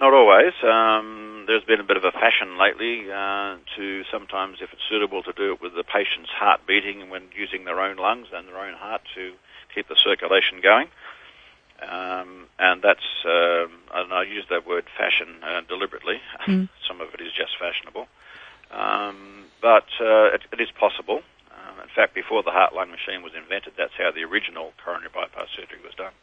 Not 0.00 0.12
always. 0.14 0.54
Um, 0.64 1.44
there's 1.46 1.64
been 1.64 1.80
a 1.80 1.84
bit 1.84 1.96
of 1.96 2.04
a 2.04 2.10
fashion 2.10 2.58
lately 2.58 3.10
uh, 3.12 3.56
to 3.76 4.02
sometimes, 4.10 4.58
if 4.60 4.72
it's 4.72 4.82
suitable, 4.88 5.22
to 5.22 5.32
do 5.32 5.52
it 5.52 5.60
with 5.60 5.74
the 5.74 5.84
patient's 5.84 6.30
heart 6.30 6.60
beating 6.66 7.10
when 7.10 7.24
using 7.36 7.64
their 7.64 7.80
own 7.80 7.96
lungs 7.96 8.28
and 8.32 8.48
their 8.48 8.58
own 8.58 8.74
heart 8.74 9.02
to 9.14 9.32
keep 9.74 9.88
the 9.88 9.96
circulation 10.02 10.60
going. 10.62 10.88
Um, 11.82 12.46
and 12.58 12.82
that's, 12.82 13.06
uh, 13.24 13.66
and 13.94 14.12
I 14.12 14.24
use 14.24 14.44
that 14.50 14.66
word 14.66 14.84
fashion 14.96 15.28
uh, 15.42 15.60
deliberately. 15.68 16.20
Mm. 16.46 16.68
Some 16.88 17.00
of 17.00 17.14
it 17.14 17.20
is 17.20 17.32
just 17.32 17.52
fashionable. 17.58 18.06
Um, 18.70 19.44
but 19.60 19.86
uh, 20.00 20.34
it, 20.34 20.42
it 20.52 20.60
is 20.60 20.70
possible. 20.78 21.22
In 21.90 22.06
fact, 22.06 22.14
before 22.14 22.42
the 22.42 22.54
heart 22.54 22.72
lung 22.72 22.90
machine 22.90 23.22
was 23.22 23.32
invented, 23.34 23.74
that's 23.76 23.98
how 23.98 24.14
the 24.14 24.22
original 24.22 24.72
coronary 24.78 25.10
bypass 25.12 25.50
surgery 25.58 25.82
was 25.82 25.94
done. 25.98 26.14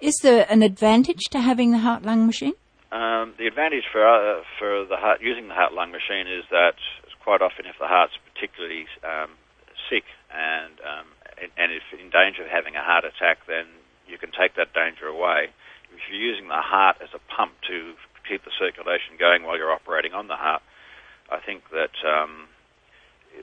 Is 0.00 0.14
there 0.22 0.46
an 0.48 0.62
advantage 0.62 1.26
to 1.34 1.40
having 1.40 1.72
the 1.72 1.82
heart 1.82 2.04
lung 2.04 2.24
machine? 2.24 2.54
Um, 2.94 3.34
the 3.36 3.50
advantage 3.50 3.84
for 3.90 4.06
uh, 4.06 4.46
for 4.58 4.86
the 4.86 4.96
heart 4.96 5.20
using 5.20 5.48
the 5.48 5.54
heart 5.54 5.74
lung 5.74 5.90
machine 5.90 6.30
is 6.30 6.44
that 6.50 6.78
quite 7.28 7.42
often, 7.42 7.66
if 7.66 7.76
the 7.76 7.90
heart's 7.90 8.14
particularly 8.32 8.86
um, 9.04 9.36
sick 9.90 10.08
and 10.32 10.78
um, 10.80 11.06
and 11.58 11.68
if 11.74 11.82
in 11.92 12.08
danger 12.08 12.40
of 12.40 12.48
having 12.48 12.76
a 12.76 12.82
heart 12.82 13.04
attack, 13.04 13.44
then 13.46 13.66
you 14.06 14.16
can 14.16 14.30
take 14.32 14.54
that 14.56 14.72
danger 14.72 15.06
away. 15.06 15.52
If 15.92 16.00
you're 16.08 16.24
using 16.24 16.48
the 16.48 16.62
heart 16.62 16.96
as 17.02 17.10
a 17.12 17.20
pump 17.28 17.52
to 17.68 17.92
keep 18.24 18.44
the 18.44 18.54
circulation 18.56 19.18
going 19.18 19.42
while 19.42 19.58
you're 19.58 19.72
operating 19.72 20.14
on 20.14 20.28
the 20.28 20.36
heart, 20.36 20.62
I 21.28 21.40
think 21.44 21.68
that 21.68 21.92
um, 22.06 22.48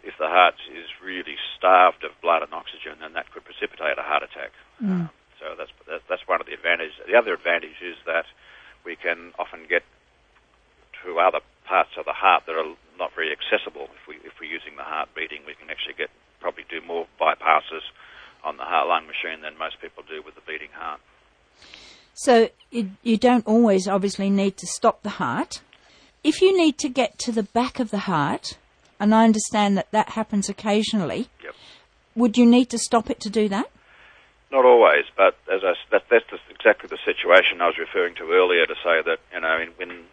if 0.03 0.17
the 0.19 0.27
heart 0.27 0.55
is 0.71 0.87
really 1.03 1.37
starved 1.57 2.03
of 2.03 2.11
blood 2.21 2.43
and 2.43 2.53
oxygen, 2.53 2.99
then 2.99 3.13
that 3.13 3.31
could 3.31 3.45
precipitate 3.45 3.97
a 3.97 4.03
heart 4.03 4.23
attack. 4.23 4.51
Mm. 4.81 5.05
Uh, 5.05 5.09
so 5.39 5.45
that's 5.57 5.71
that's 6.09 6.25
one 6.27 6.41
of 6.41 6.47
the 6.47 6.53
advantages. 6.53 6.95
The 7.05 7.15
other 7.15 7.33
advantage 7.33 7.79
is 7.83 7.95
that 8.05 8.25
we 8.83 8.95
can 8.95 9.33
often 9.37 9.67
get 9.69 9.83
to 11.03 11.19
other 11.19 11.39
parts 11.65 11.93
of 11.97 12.05
the 12.05 12.13
heart 12.13 12.43
that 12.47 12.55
are 12.55 12.75
not 12.97 13.13
very 13.13 13.31
accessible. 13.31 13.89
If 13.93 14.07
we 14.07 14.15
if 14.25 14.33
we're 14.39 14.51
using 14.51 14.75
the 14.77 14.83
heart 14.87 15.09
beating, 15.15 15.45
we 15.45 15.53
can 15.53 15.69
actually 15.69 15.95
get 15.97 16.09
probably 16.39 16.65
do 16.69 16.81
more 16.85 17.07
bypasses 17.19 17.85
on 18.43 18.57
the 18.57 18.63
heart 18.63 18.87
lung 18.87 19.07
machine 19.07 19.41
than 19.41 19.57
most 19.57 19.81
people 19.81 20.03
do 20.07 20.21
with 20.23 20.35
the 20.35 20.41
beating 20.45 20.69
heart. 20.73 20.99
So 22.13 22.49
you, 22.71 22.91
you 23.03 23.17
don't 23.17 23.45
always 23.45 23.87
obviously 23.87 24.29
need 24.29 24.57
to 24.57 24.67
stop 24.67 25.03
the 25.03 25.17
heart. 25.21 25.61
If 26.23 26.41
you 26.41 26.57
need 26.57 26.77
to 26.79 26.89
get 26.89 27.19
to 27.19 27.31
the 27.31 27.43
back 27.43 27.79
of 27.79 27.91
the 27.91 27.99
heart, 27.99 28.57
and 28.99 29.13
I 29.13 29.23
understand 29.23 29.77
that 29.77 29.91
that 29.91 30.09
happens 30.09 30.49
occasionally. 30.49 31.29
Yep. 31.43 31.55
Would 32.15 32.37
you 32.37 32.45
need 32.45 32.69
to 32.69 32.77
stop 32.77 33.09
it 33.09 33.19
to 33.21 33.29
do 33.29 33.49
that? 33.49 33.69
Not 34.51 34.65
always, 34.65 35.05
but 35.17 35.35
as 35.51 35.61
I, 35.63 35.73
that, 35.91 36.03
that's 36.09 36.25
the, 36.31 36.39
exactly 36.49 36.87
the 36.87 36.99
situation 37.03 37.61
I 37.61 37.67
was 37.67 37.77
referring 37.77 38.15
to 38.15 38.31
earlier 38.31 38.65
to 38.65 38.75
say 38.75 39.01
that 39.05 39.19
you 39.33 39.41
know 39.41 39.65
when 39.77 40.05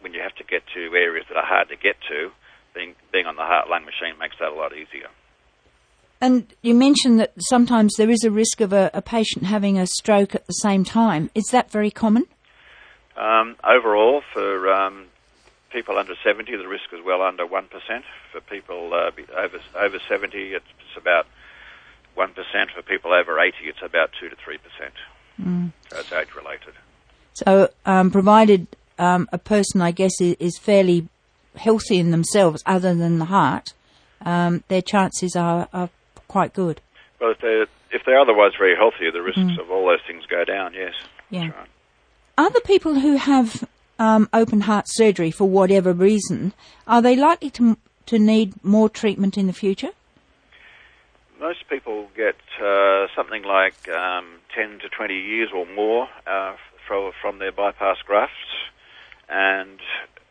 when 0.00 0.12
you 0.12 0.20
have 0.20 0.34
to 0.36 0.44
get 0.44 0.62
to 0.74 0.94
areas 0.94 1.26
that 1.28 1.36
are 1.36 1.46
hard 1.46 1.68
to 1.68 1.76
get 1.76 1.96
to, 2.08 2.30
being 2.74 2.94
being 3.12 3.26
on 3.26 3.36
the 3.36 3.42
heart 3.42 3.68
lung 3.68 3.84
machine 3.84 4.18
makes 4.18 4.36
that 4.38 4.52
a 4.52 4.54
lot 4.54 4.72
easier. 4.72 5.08
And 6.20 6.54
you 6.62 6.74
mentioned 6.74 7.20
that 7.20 7.32
sometimes 7.38 7.94
there 7.96 8.10
is 8.10 8.24
a 8.24 8.30
risk 8.30 8.60
of 8.60 8.72
a, 8.72 8.90
a 8.94 9.02
patient 9.02 9.46
having 9.46 9.78
a 9.78 9.86
stroke 9.86 10.34
at 10.34 10.46
the 10.46 10.52
same 10.52 10.82
time. 10.82 11.30
Is 11.34 11.44
that 11.52 11.70
very 11.70 11.90
common? 11.90 12.24
Um, 13.16 13.56
overall, 13.64 14.22
for 14.32 14.72
um, 14.72 15.06
people 15.70 15.98
under 15.98 16.14
70, 16.24 16.56
the 16.56 16.68
risk 16.68 16.84
is 16.92 17.04
well 17.04 17.22
under 17.22 17.46
1%. 17.46 17.68
For 18.32 18.40
people 18.40 18.92
uh, 18.92 19.10
over, 19.36 19.60
over 19.76 19.98
70, 20.08 20.54
it's 20.54 20.64
about 20.96 21.26
1%. 22.16 22.34
For 22.74 22.82
people 22.82 23.12
over 23.12 23.38
80, 23.38 23.56
it's 23.64 23.82
about 23.82 24.10
2 24.20 24.28
to 24.28 24.36
3%. 24.36 24.58
Mm. 25.40 25.72
So 25.90 25.98
it's 25.98 26.12
age 26.12 26.34
related. 26.34 26.74
So, 27.34 27.68
um, 27.84 28.10
provided 28.10 28.66
um, 28.98 29.28
a 29.32 29.38
person, 29.38 29.82
I 29.82 29.90
guess, 29.90 30.20
is, 30.20 30.36
is, 30.40 30.58
fairly 30.58 31.06
healthy 31.56 31.98
in 31.98 32.10
themselves, 32.10 32.62
other 32.64 32.94
than 32.94 33.18
the 33.18 33.26
heart, 33.26 33.74
um, 34.22 34.64
their 34.68 34.80
chances 34.80 35.36
are, 35.36 35.68
are, 35.72 35.90
quite 36.28 36.54
good. 36.54 36.80
Well, 37.20 37.30
if 37.30 37.40
they're, 37.40 37.66
if 37.92 38.02
they're 38.04 38.18
otherwise 38.18 38.52
very 38.58 38.74
healthy, 38.74 39.10
the 39.12 39.22
risks 39.22 39.38
mm. 39.38 39.60
of 39.60 39.70
all 39.70 39.86
those 39.86 40.00
things 40.06 40.24
go 40.26 40.44
down, 40.44 40.74
yes. 40.74 40.94
Yeah. 41.30 41.50
Right. 41.50 41.68
Other 42.38 42.60
people 42.60 42.98
who 42.98 43.16
have 43.16 43.68
um, 43.98 44.28
open 44.32 44.62
heart 44.62 44.86
surgery 44.88 45.30
for 45.30 45.48
whatever 45.48 45.92
reason, 45.92 46.52
are 46.86 47.02
they 47.02 47.16
likely 47.16 47.50
to 47.50 47.76
to 48.06 48.18
need 48.18 48.52
more 48.64 48.88
treatment 48.88 49.36
in 49.36 49.46
the 49.46 49.52
future? 49.52 49.90
Most 51.40 51.68
people 51.68 52.08
get 52.16 52.36
uh, 52.62 53.06
something 53.14 53.42
like 53.42 53.88
um, 53.88 54.38
10 54.54 54.78
to 54.80 54.88
20 54.88 55.14
years 55.14 55.50
or 55.54 55.66
more 55.66 56.08
uh, 56.26 56.54
from, 56.86 57.12
from 57.20 57.38
their 57.40 57.52
bypass 57.52 57.98
grafts, 58.06 58.32
and 59.28 59.80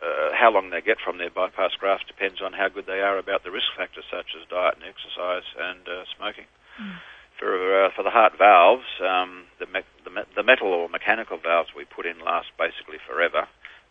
uh, 0.02 0.32
how 0.34 0.52
long 0.52 0.70
they 0.70 0.82
get 0.82 0.98
from 1.04 1.18
their 1.18 1.30
bypass 1.30 1.72
grafts 1.78 2.08
depends 2.08 2.42
on 2.42 2.54
how 2.54 2.70
good 2.70 2.86
they 2.86 3.02
are 3.02 3.18
about 3.18 3.44
the 3.44 3.52
risk 3.52 3.68
factors 3.78 4.06
such 4.10 4.34
as 4.40 4.48
diet 4.50 4.76
and 4.76 4.84
exercise 4.84 5.44
and 5.60 5.88
uh, 5.88 6.04
smoking. 6.18 6.46
Mm. 6.82 6.96
For 7.40 7.86
uh, 7.86 7.90
for 7.96 8.04
the 8.04 8.10
heart 8.10 8.34
valves, 8.38 8.88
um, 9.04 9.44
the, 9.60 9.66
me- 9.66 9.88
the, 10.06 10.10
me- 10.10 10.30
the 10.36 10.44
metal 10.44 10.68
or 10.70 10.88
mechanical 10.88 11.38
valves 11.38 11.70
we 11.76 11.84
put 11.84 12.06
in 12.06 12.20
last 12.20 12.48
basically 12.58 12.98
forever 13.06 13.48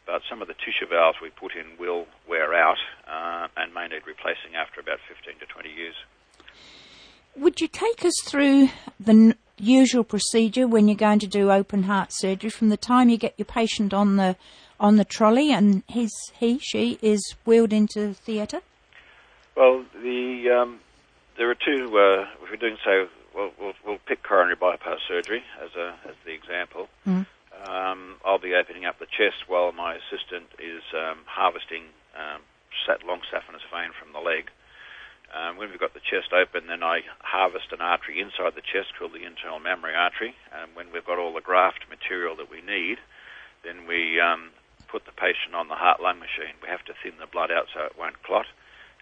but 0.07 0.23
some 0.29 0.43
of 0.43 0.49
the 0.49 0.55
tissue 0.55 0.87
valves 0.89 1.19
we 1.23 1.31
put 1.31 1.53
in 1.55 1.79
will 1.79 2.07
wear 2.29 2.55
out 2.55 2.77
uh, 3.09 3.49
and 3.57 3.73
may 3.73 3.89
need 3.89 4.03
replacing 4.07 4.55
after 4.55 4.81
about 4.81 4.99
15 5.09 5.39
to 5.41 5.47
20 5.47 5.69
years. 5.71 5.95
Would 7.37 7.61
you 7.61 7.69
take 7.69 8.05
us 8.05 8.15
through 8.25 8.69
the 9.01 9.13
n- 9.13 9.35
usual 9.59 10.05
procedure 10.05 10.69
when 10.69 10.89
you're 10.89 10.97
going 10.97 11.19
to 11.21 11.27
do 11.27 11.51
open 11.51 11.85
heart 11.85 12.11
surgery 12.13 12.51
from 12.51 12.69
the 12.69 12.77
time 12.77 13.09
you 13.09 13.17
get 13.17 13.35
your 13.37 13.47
patient 13.47 13.93
on 13.93 14.17
the 14.17 14.37
on 14.81 14.97
the 14.97 15.05
trolley 15.05 15.53
and 15.53 15.85
his 15.89 16.11
he 16.39 16.59
she 16.59 16.99
is 17.01 17.35
wheeled 17.45 17.73
into 17.73 18.09
the 18.09 18.15
theatre? 18.15 18.61
Well, 19.57 19.85
the 19.95 20.51
um, 20.51 20.81
there 21.37 21.51
are 21.51 21.55
two. 21.55 21.87
Uh, 21.97 22.27
if 22.43 22.51
we're 22.51 22.57
doing 22.57 22.77
so, 22.85 23.09
we'll, 23.35 23.53
we'll, 23.59 23.73
we'll, 23.85 23.99
pick 24.07 24.23
coronary 24.23 24.57
bypass 24.57 24.99
surgery 25.25 25.43
as 25.63 25.71
a 25.77 25.95
as 26.09 26.15
the 26.25 26.33
example. 26.33 26.89
Mm. 27.07 27.27
Um, 27.67 28.17
I'll 28.25 28.39
be 28.39 28.55
opening 28.55 28.85
up 28.85 28.99
the 28.99 29.07
chest 29.07 29.47
while 29.47 29.73
my 29.73 29.95
assistant 29.95 30.47
is 30.59 30.83
um, 30.93 31.19
harvesting 31.27 31.85
um, 32.17 32.43
long 33.07 33.21
saphenous 33.33 33.65
vein 33.73 33.91
from 33.99 34.13
the 34.13 34.19
leg. 34.19 34.51
Um, 35.35 35.57
when 35.57 35.71
we've 35.71 35.81
got 35.81 35.95
the 35.95 36.05
chest 36.05 36.33
open, 36.33 36.67
then 36.67 36.83
I 36.83 37.01
harvest 37.21 37.73
an 37.73 37.81
artery 37.81 38.21
inside 38.21 38.55
the 38.55 38.63
chest 38.63 38.95
called 38.99 39.15
the 39.15 39.25
internal 39.25 39.59
mammary 39.59 39.95
artery. 39.95 40.35
And 40.53 40.75
when 40.75 40.93
we've 40.93 41.07
got 41.07 41.19
all 41.19 41.33
the 41.33 41.41
graft 41.41 41.87
material 41.89 42.37
that 42.37 42.51
we 42.51 42.61
need, 42.61 42.99
then 43.65 43.87
we 43.87 44.21
um, 44.21 44.51
put 44.87 45.07
the 45.07 45.17
patient 45.17 45.55
on 45.55 45.69
the 45.69 45.75
heart-lung 45.75 46.19
machine. 46.19 46.55
We 46.63 46.69
have 46.69 46.85
to 46.87 46.95
thin 47.03 47.19
the 47.19 47.27
blood 47.27 47.51
out 47.51 47.67
so 47.73 47.83
it 47.83 47.99
won't 47.99 48.23
clot. 48.23 48.47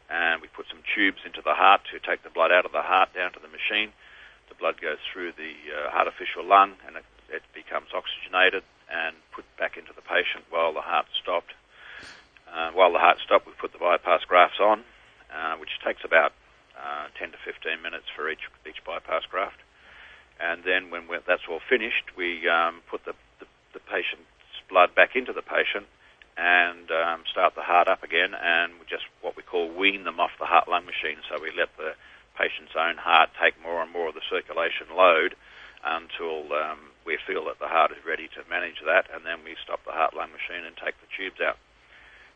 And 0.08 0.40
we 0.40 0.48
put 0.48 0.68
some 0.70 0.80
tubes 0.94 1.20
into 1.24 1.42
the 1.42 1.56
heart 1.56 1.82
to 1.92 2.00
take 2.00 2.22
the 2.22 2.32
blood 2.32 2.52
out 2.52 2.64
of 2.64 2.72
the 2.72 2.84
heart 2.84 3.12
down 3.12 3.32
to 3.32 3.40
the 3.40 3.52
machine. 3.52 3.92
The 4.48 4.56
blood 4.56 4.80
goes 4.92 5.00
through 5.08 5.32
the 5.40 5.56
uh, 5.72 5.96
artificial 5.96 6.44
lung 6.44 6.76
and 6.86 6.96
it 7.00 7.04
it 7.32 7.40
becomes 7.56 7.88
oxygenated 7.96 8.60
and 8.92 9.16
put 9.32 9.48
back 9.56 9.80
into 9.80 9.88
the 9.96 10.04
patient 10.04 10.44
while 10.52 10.76
the 10.76 10.84
heart 10.84 11.08
stopped. 11.16 11.56
Uh, 12.44 12.68
while 12.76 12.92
the 12.92 13.00
heart 13.00 13.16
stopped, 13.24 13.46
we 13.48 13.56
put 13.56 13.72
the 13.72 13.80
bypass 13.80 14.20
grafts 14.28 14.60
on, 14.60 14.84
uh, 15.32 15.56
which 15.56 15.72
takes 15.80 16.04
about 16.04 16.36
uh, 16.76 17.08
10 17.16 17.32
to 17.32 17.38
15 17.40 17.80
minutes 17.80 18.04
for 18.12 18.28
each 18.28 18.44
each 18.68 18.84
bypass 18.84 19.24
graft. 19.32 19.56
And 20.36 20.60
then 20.60 20.90
when 20.92 21.08
that's 21.24 21.48
all 21.48 21.64
finished, 21.64 22.12
we 22.16 22.44
um, 22.48 22.84
put 22.90 23.00
the, 23.08 23.16
the, 23.40 23.48
the, 23.72 23.80
patient's 23.80 24.28
blood 24.68 24.92
back 24.92 25.16
into 25.16 25.32
the 25.32 25.40
patient 25.40 25.86
and 26.36 26.90
um, 26.90 27.24
start 27.30 27.54
the 27.54 27.62
heart 27.62 27.88
up 27.88 28.02
again, 28.02 28.32
and 28.34 28.72
just 28.88 29.04
what 29.20 29.36
we 29.36 29.42
call 29.42 29.72
wean 29.72 30.04
them 30.04 30.18
off 30.18 30.32
the 30.40 30.48
heart-lung 30.48 30.84
machine. 30.84 31.20
So 31.28 31.40
we 31.40 31.52
let 31.56 31.68
the 31.76 31.92
patient's 32.42 32.74
own 32.74 32.98
heart 32.98 33.30
take 33.38 33.54
more 33.62 33.78
and 33.78 33.94
more 33.94 34.10
of 34.10 34.18
the 34.18 34.26
circulation 34.26 34.90
load 34.90 35.38
until 35.86 36.50
um, 36.50 36.90
we 37.06 37.18
feel 37.22 37.46
that 37.46 37.62
the 37.62 37.70
heart 37.70 37.94
is 37.94 38.02
ready 38.02 38.26
to 38.34 38.42
manage 38.50 38.82
that, 38.86 39.06
and 39.14 39.22
then 39.22 39.42
we 39.46 39.54
stop 39.62 39.78
the 39.86 39.94
heart 39.94 40.14
lung 40.14 40.30
machine 40.34 40.66
and 40.66 40.74
take 40.78 40.98
the 40.98 41.10
tubes 41.14 41.38
out. 41.38 41.58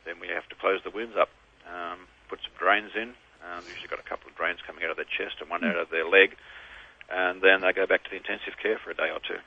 Then 0.07 0.23
we 0.23 0.31
have 0.31 0.47
to 0.51 0.57
close 0.59 0.79
the 0.87 0.95
wounds 0.95 1.19
up, 1.19 1.31
um, 1.67 2.07
put 2.31 2.39
some 2.43 2.55
drains 2.59 2.95
in. 2.95 3.15
Um, 3.43 3.63
usually 3.71 3.87
got 3.87 4.03
a 4.03 4.09
couple 4.09 4.31
of 4.31 4.35
drains 4.35 4.59
coming 4.67 4.83
out 4.83 4.91
of 4.91 4.97
their 4.97 5.11
chest 5.11 5.39
and 5.41 5.51
one 5.51 5.63
out 5.63 5.79
of 5.79 5.91
their 5.91 6.07
leg, 6.07 6.35
and 7.11 7.43
then 7.43 7.63
they 7.63 7.73
go 7.73 7.87
back 7.87 8.03
to 8.05 8.11
the 8.11 8.17
intensive 8.17 8.55
care 8.63 8.79
for 8.83 8.91
a 8.91 8.95
day 8.95 9.11
or 9.11 9.23
two. 9.23 9.39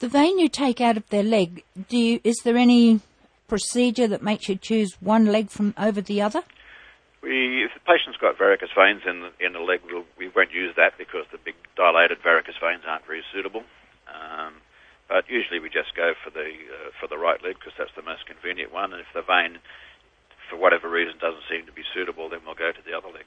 The 0.00 0.08
vein 0.08 0.38
you 0.38 0.48
take 0.48 0.80
out 0.80 0.96
of 0.96 1.08
their 1.10 1.22
leg, 1.22 1.62
do 1.88 1.96
you, 1.96 2.20
is 2.24 2.36
there 2.42 2.56
any 2.56 3.00
procedure 3.46 4.08
that 4.08 4.22
makes 4.22 4.48
you 4.48 4.56
choose 4.56 4.96
one 4.98 5.26
leg 5.26 5.50
from 5.50 5.74
over 5.78 6.00
the 6.00 6.20
other? 6.22 6.42
We, 7.22 7.62
if 7.62 7.70
the 7.74 7.80
patient's 7.86 8.18
got 8.18 8.36
varicose 8.36 8.74
veins 8.74 9.02
in 9.06 9.22
the, 9.22 9.30
in 9.38 9.52
the 9.52 9.60
leg, 9.60 9.80
we'll, 9.86 10.04
we 10.18 10.28
won't 10.28 10.50
use 10.50 10.74
that 10.76 10.98
because 10.98 11.24
the 11.30 11.38
big 11.38 11.54
dilated 11.76 12.18
varicose 12.22 12.58
veins 12.60 12.82
aren't 12.86 13.06
very 13.06 13.22
suitable. 13.32 13.62
Um, 14.10 14.54
but 15.08 15.28
usually 15.28 15.60
we 15.60 15.68
just 15.68 15.94
go 15.94 16.14
for 16.24 16.30
the 16.30 16.48
uh, 16.48 16.90
for 16.98 17.06
the 17.06 17.18
right 17.18 17.42
leg 17.44 17.54
because 17.58 17.74
that's 17.78 17.94
the 17.94 18.02
most 18.02 18.26
convenient 18.26 18.72
one. 18.72 18.92
And 18.92 19.00
if 19.00 19.06
the 19.14 19.22
vein, 19.22 19.58
for 20.48 20.56
whatever 20.56 20.88
reason, 20.88 21.14
doesn't 21.20 21.44
seem 21.50 21.66
to 21.66 21.72
be 21.72 21.82
suitable, 21.94 22.28
then 22.28 22.40
we'll 22.44 22.54
go 22.54 22.72
to 22.72 22.82
the 22.84 22.96
other 22.96 23.08
leg. 23.08 23.24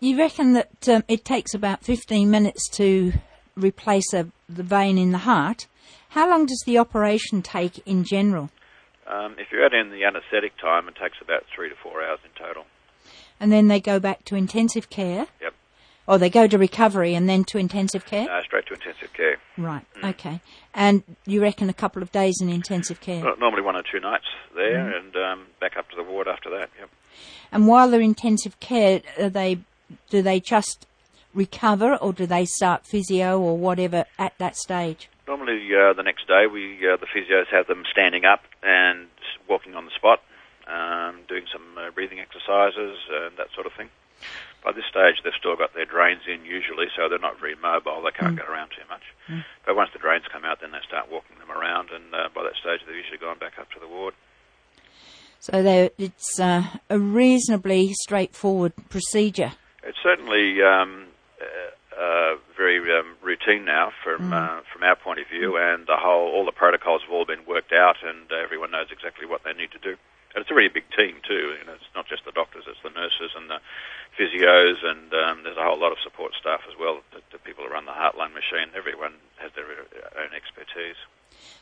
You 0.00 0.18
reckon 0.18 0.52
that 0.54 0.88
um, 0.88 1.04
it 1.08 1.24
takes 1.24 1.54
about 1.54 1.84
15 1.84 2.30
minutes 2.30 2.68
to 2.70 3.12
replace 3.56 4.12
a, 4.12 4.28
the 4.48 4.62
vein 4.62 4.98
in 4.98 5.12
the 5.12 5.18
heart. 5.18 5.66
How 6.10 6.28
long 6.28 6.46
does 6.46 6.62
the 6.66 6.78
operation 6.78 7.42
take 7.42 7.78
in 7.86 8.04
general? 8.04 8.50
Um, 9.08 9.36
if 9.38 9.50
you're 9.50 9.64
adding 9.64 9.90
the 9.90 10.04
anaesthetic 10.04 10.56
time, 10.58 10.86
it 10.88 10.94
takes 10.96 11.16
about 11.22 11.44
three 11.54 11.68
to 11.68 11.74
four 11.82 12.04
hours 12.04 12.18
in 12.24 12.30
total. 12.38 12.66
And 13.40 13.50
then 13.50 13.68
they 13.68 13.80
go 13.80 13.98
back 13.98 14.24
to 14.26 14.36
intensive 14.36 14.90
care? 14.90 15.26
Yep. 15.40 15.54
Or 16.06 16.18
they 16.18 16.30
go 16.30 16.46
to 16.46 16.58
recovery 16.58 17.14
and 17.14 17.28
then 17.28 17.44
to 17.44 17.58
intensive 17.58 18.06
care? 18.06 18.26
No, 18.26 18.40
straight 18.42 18.66
to 18.66 18.74
intensive 18.74 19.12
care. 19.12 19.36
Right, 19.56 19.84
mm. 19.94 20.10
okay. 20.10 20.40
And 20.74 21.02
you 21.26 21.40
reckon 21.40 21.68
a 21.68 21.74
couple 21.74 22.02
of 22.02 22.12
days 22.12 22.36
in 22.40 22.48
intensive 22.48 23.00
care? 23.00 23.24
Well, 23.24 23.36
normally 23.38 23.62
one 23.62 23.76
or 23.76 23.82
two 23.82 24.00
nights 24.00 24.26
there 24.54 24.84
mm. 24.84 24.98
and 24.98 25.16
um, 25.16 25.46
back 25.60 25.76
up 25.76 25.88
to 25.90 25.96
the 25.96 26.02
ward 26.02 26.28
after 26.28 26.50
that, 26.50 26.70
yep. 26.78 26.90
And 27.50 27.66
while 27.66 27.90
they're 27.90 28.00
intensive 28.00 28.60
care, 28.60 29.00
they 29.18 29.58
do 30.10 30.22
they 30.22 30.38
just 30.38 30.86
recover 31.34 31.96
or 31.96 32.12
do 32.12 32.26
they 32.26 32.44
start 32.44 32.86
physio 32.86 33.40
or 33.40 33.56
whatever 33.56 34.04
at 34.18 34.36
that 34.38 34.56
stage? 34.56 35.08
Normally, 35.28 35.60
uh, 35.76 35.92
the 35.92 36.02
next 36.02 36.26
day, 36.26 36.46
we 36.50 36.80
uh, 36.88 36.96
the 36.96 37.04
physios 37.04 37.52
have 37.52 37.66
them 37.66 37.84
standing 37.92 38.24
up 38.24 38.40
and 38.62 39.08
walking 39.46 39.74
on 39.74 39.84
the 39.84 39.90
spot, 39.90 40.22
um, 40.66 41.20
doing 41.28 41.44
some 41.52 41.76
uh, 41.76 41.90
breathing 41.90 42.18
exercises 42.18 42.96
and 43.12 43.36
that 43.36 43.48
sort 43.54 43.66
of 43.66 43.74
thing. 43.74 43.90
By 44.64 44.72
this 44.72 44.88
stage, 44.88 45.20
they've 45.22 45.36
still 45.38 45.54
got 45.54 45.74
their 45.74 45.84
drains 45.84 46.22
in 46.26 46.46
usually, 46.46 46.86
so 46.96 47.10
they're 47.10 47.18
not 47.18 47.38
very 47.38 47.54
mobile. 47.56 48.00
They 48.00 48.10
can't 48.10 48.34
mm. 48.34 48.38
get 48.38 48.48
around 48.48 48.70
too 48.70 48.88
much. 48.88 49.04
Mm. 49.28 49.44
But 49.66 49.76
once 49.76 49.90
the 49.92 49.98
drains 49.98 50.24
come 50.32 50.46
out, 50.46 50.62
then 50.62 50.72
they 50.72 50.80
start 50.88 51.12
walking 51.12 51.36
them 51.38 51.50
around, 51.52 51.90
and 51.90 52.08
uh, 52.14 52.28
by 52.34 52.42
that 52.44 52.56
stage, 52.56 52.80
they've 52.86 52.96
usually 52.96 53.18
gone 53.18 53.38
back 53.38 53.58
up 53.60 53.70
to 53.72 53.78
the 53.78 53.86
ward. 53.86 54.14
So 55.40 55.90
it's 55.98 56.40
uh, 56.40 56.64
a 56.88 56.98
reasonably 56.98 57.92
straightforward 57.92 58.72
procedure. 58.88 59.52
It's 59.84 59.98
certainly 60.02 60.62
um, 60.62 61.08
uh, 61.98 62.36
very 62.56 62.78
um, 62.98 63.16
routine 63.28 63.68
now 63.68 63.92
from 64.02 64.32
mm. 64.32 64.32
uh, 64.32 64.64
from 64.72 64.82
our 64.82 64.96
point 64.96 65.20
of 65.20 65.28
view, 65.28 65.60
and 65.60 65.84
the 65.86 66.00
whole 66.00 66.32
all 66.32 66.48
the 66.48 66.56
protocols 66.56 67.02
have 67.04 67.12
all 67.12 67.28
been 67.28 67.44
worked 67.44 67.72
out, 67.72 68.00
and 68.02 68.24
uh, 68.32 68.40
everyone 68.40 68.72
knows 68.72 68.88
exactly 68.90 69.26
what 69.28 69.44
they 69.44 69.52
need 69.52 69.70
to 69.72 69.82
do. 69.84 70.00
And 70.32 70.40
it's 70.42 70.50
a 70.50 70.54
really 70.54 70.72
big 70.72 70.88
team 70.96 71.20
too. 71.28 71.52
You 71.60 71.64
know, 71.68 71.76
it's 71.76 71.92
not 71.94 72.08
just 72.08 72.24
the 72.24 72.32
doctors; 72.32 72.64
it's 72.66 72.80
the 72.82 72.90
nurses 72.96 73.36
and 73.36 73.52
the 73.52 73.60
physios, 74.16 74.80
and 74.80 75.12
um, 75.12 75.44
there's 75.44 75.60
a 75.60 75.66
whole 75.68 75.78
lot 75.78 75.92
of 75.92 75.98
support 76.00 76.32
staff 76.40 76.64
as 76.64 76.74
well. 76.80 77.04
The, 77.12 77.20
the 77.36 77.38
people 77.44 77.64
who 77.64 77.70
run 77.70 77.84
the 77.84 77.92
heart 77.92 78.16
lung 78.16 78.32
machine, 78.32 78.72
everyone 78.72 79.20
has 79.36 79.52
their 79.52 79.68
own 79.68 80.32
expertise. 80.32 80.96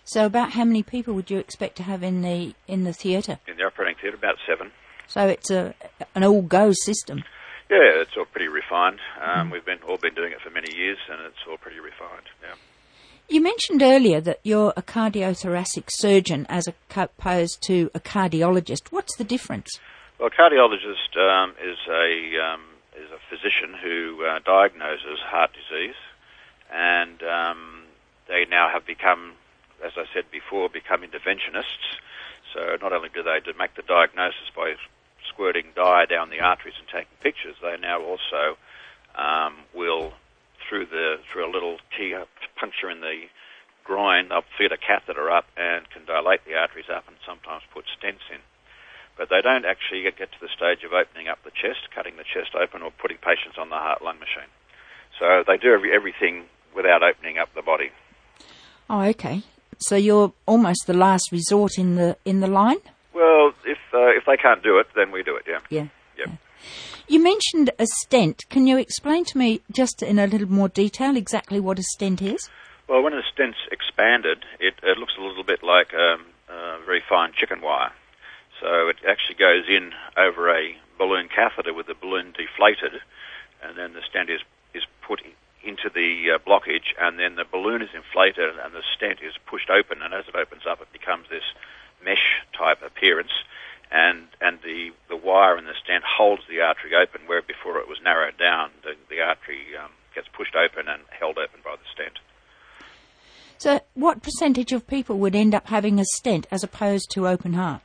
So, 0.04 0.24
about 0.26 0.52
how 0.52 0.64
many 0.64 0.82
people 0.82 1.14
would 1.14 1.30
you 1.30 1.38
expect 1.38 1.76
to 1.76 1.82
have 1.82 2.02
in 2.02 2.22
the 2.22 2.54
in 2.70 2.84
the 2.84 2.94
theatre? 2.94 3.38
In 3.50 3.56
the 3.58 3.66
operating 3.66 3.98
theatre, 4.00 4.16
about 4.16 4.38
seven. 4.46 4.70
So 5.08 5.26
it's 5.28 5.50
a 5.50 5.74
an 6.14 6.24
all-go 6.24 6.72
system. 6.72 7.24
Yeah, 7.68 8.00
it's 8.00 8.16
all 8.16 8.26
pretty 8.26 8.48
refined. 8.48 9.00
Um, 9.20 9.50
We've 9.50 9.64
been 9.64 9.78
all 9.88 9.96
been 9.96 10.14
doing 10.14 10.32
it 10.32 10.40
for 10.40 10.50
many 10.50 10.74
years, 10.74 10.98
and 11.10 11.20
it's 11.26 11.42
all 11.48 11.56
pretty 11.56 11.80
refined. 11.80 12.26
Yeah. 12.42 12.54
You 13.28 13.40
mentioned 13.40 13.82
earlier 13.82 14.20
that 14.20 14.38
you're 14.44 14.72
a 14.76 14.82
cardiothoracic 14.82 15.88
surgeon 15.90 16.46
as 16.48 16.68
opposed 16.68 17.60
to 17.62 17.90
a 17.92 17.98
cardiologist. 17.98 18.92
What's 18.92 19.16
the 19.16 19.24
difference? 19.24 19.68
Well, 20.20 20.28
a 20.28 20.30
cardiologist 20.30 21.16
um, 21.18 21.54
is 21.60 21.78
a 21.90 22.38
um, 22.38 22.62
is 22.96 23.10
a 23.10 23.18
physician 23.28 23.74
who 23.82 24.24
uh, 24.24 24.38
diagnoses 24.44 25.18
heart 25.26 25.50
disease, 25.52 25.96
and 26.72 27.20
um, 27.24 27.82
they 28.28 28.46
now 28.48 28.70
have 28.72 28.86
become, 28.86 29.32
as 29.84 29.92
I 29.96 30.04
said 30.14 30.30
before, 30.30 30.68
become 30.68 31.02
interventionists. 31.02 31.98
So 32.54 32.76
not 32.80 32.92
only 32.92 33.08
do 33.12 33.24
they 33.24 33.40
make 33.58 33.74
the 33.74 33.82
diagnosis 33.82 34.50
by 34.54 34.76
squirting 35.36 35.66
dye 35.76 36.08
down 36.08 36.30
the 36.32 36.40
arteries 36.40 36.80
and 36.80 36.88
taking 36.88 37.12
pictures, 37.20 37.56
they 37.60 37.76
now 37.76 38.00
also 38.00 38.56
um, 39.12 39.68
will 39.76 40.16
through 40.64 40.86
the 40.86 41.20
through 41.30 41.44
a 41.44 41.52
little 41.52 41.76
key 41.92 42.16
puncture 42.58 42.90
in 42.90 43.00
the 43.00 43.28
groin, 43.84 44.28
they'll 44.30 44.48
feed 44.58 44.72
a 44.72 44.80
catheter 44.80 45.30
up 45.30 45.44
and 45.56 45.88
can 45.90 46.04
dilate 46.04 46.44
the 46.44 46.56
arteries 46.56 46.90
up 46.90 47.04
and 47.06 47.16
sometimes 47.22 47.62
put 47.72 47.84
stents 47.84 48.24
in. 48.32 48.40
But 49.16 49.28
they 49.30 49.40
don't 49.40 49.64
actually 49.64 50.02
get, 50.02 50.18
to 50.18 50.40
the 50.40 50.48
stage 50.48 50.84
of 50.84 50.92
opening 50.92 51.28
up 51.28 51.38
the 51.44 51.52
chest, 51.54 51.88
cutting 51.94 52.16
the 52.16 52.24
chest 52.24 52.56
open, 52.56 52.82
or 52.82 52.90
putting 52.90 53.16
patients 53.16 53.56
on 53.56 53.70
the 53.70 53.76
heart 53.76 54.02
lung 54.02 54.18
machine. 54.18 54.50
So 55.18 55.44
they 55.46 55.56
do 55.56 55.72
every, 55.72 55.94
everything 55.94 56.44
without 56.74 57.02
opening 57.02 57.38
up 57.38 57.48
the 57.54 57.62
body. 57.62 57.90
Oh, 58.90 59.02
okay. 59.14 59.42
So 59.78 59.96
you're 59.96 60.32
almost 60.44 60.86
the 60.86 60.94
last 60.94 61.30
resort 61.32 61.78
in 61.78 61.96
the 61.96 62.16
in 62.24 62.40
the 62.40 62.46
line. 62.46 62.80
Well, 63.16 63.54
if 63.64 63.78
uh, 63.94 64.08
if 64.08 64.26
they 64.26 64.36
can't 64.36 64.62
do 64.62 64.78
it, 64.78 64.88
then 64.94 65.10
we 65.10 65.22
do 65.22 65.36
it. 65.36 65.44
Yeah. 65.48 65.60
Yeah. 65.70 65.86
Yep. 66.18 66.38
You 67.08 67.22
mentioned 67.22 67.70
a 67.78 67.86
stent. 67.86 68.44
Can 68.50 68.66
you 68.66 68.76
explain 68.76 69.24
to 69.26 69.38
me 69.38 69.62
just 69.72 70.02
in 70.02 70.18
a 70.18 70.26
little 70.26 70.50
more 70.50 70.68
detail 70.68 71.16
exactly 71.16 71.58
what 71.58 71.78
a 71.78 71.82
stent 71.82 72.20
is? 72.20 72.50
Well, 72.88 73.02
when 73.02 73.14
a 73.14 73.22
stent's 73.32 73.58
expanded, 73.72 74.44
it, 74.60 74.74
it 74.82 74.98
looks 74.98 75.14
a 75.18 75.22
little 75.22 75.44
bit 75.44 75.62
like 75.62 75.94
um, 75.94 76.26
uh, 76.48 76.78
very 76.84 77.02
fine 77.08 77.32
chicken 77.32 77.62
wire. 77.62 77.92
So 78.60 78.88
it 78.88 78.96
actually 79.08 79.36
goes 79.36 79.64
in 79.66 79.92
over 80.16 80.50
a 80.50 80.76
balloon 80.98 81.28
catheter 81.28 81.72
with 81.72 81.86
the 81.86 81.94
balloon 81.94 82.34
deflated, 82.36 83.00
and 83.62 83.78
then 83.78 83.94
the 83.94 84.02
stent 84.08 84.28
is, 84.28 84.40
is 84.74 84.84
put 85.06 85.20
into 85.64 85.88
the 85.88 86.34
uh, 86.34 86.38
blockage, 86.38 86.92
and 87.00 87.18
then 87.18 87.36
the 87.36 87.44
balloon 87.44 87.82
is 87.82 87.90
inflated 87.94 88.54
and 88.62 88.74
the 88.74 88.82
stent 88.94 89.20
is 89.22 89.34
pushed 89.46 89.70
open, 89.70 90.02
and 90.02 90.12
as 90.12 90.28
it 90.28 90.36
opens 90.36 90.62
up, 90.68 90.80
it 90.80 90.92
becomes 90.92 91.26
this 91.30 91.44
mesh 92.06 92.40
type 92.56 92.78
appearance, 92.86 93.34
and 93.90 94.28
and 94.40 94.58
the 94.62 94.90
the 95.08 95.16
wire 95.16 95.58
in 95.58 95.66
the 95.66 95.74
stent 95.82 96.04
holds 96.06 96.42
the 96.48 96.60
artery 96.60 96.94
open, 96.94 97.26
where 97.26 97.42
before 97.42 97.78
it 97.78 97.88
was 97.88 97.98
narrowed 98.02 98.38
down, 98.38 98.70
the 98.82 98.94
the 99.10 99.20
artery 99.20 99.76
um, 99.76 99.90
gets 100.14 100.28
pushed 100.28 100.54
open 100.54 100.88
and 100.88 101.02
held 101.10 101.36
open 101.36 101.60
by 101.64 101.74
the 101.74 101.88
stent. 101.92 102.18
So, 103.58 103.80
what 103.94 104.22
percentage 104.22 104.72
of 104.72 104.86
people 104.86 105.18
would 105.18 105.34
end 105.34 105.54
up 105.54 105.68
having 105.68 105.98
a 105.98 106.04
stent 106.04 106.46
as 106.50 106.62
opposed 106.62 107.10
to 107.12 107.26
open 107.26 107.54
heart? 107.54 107.82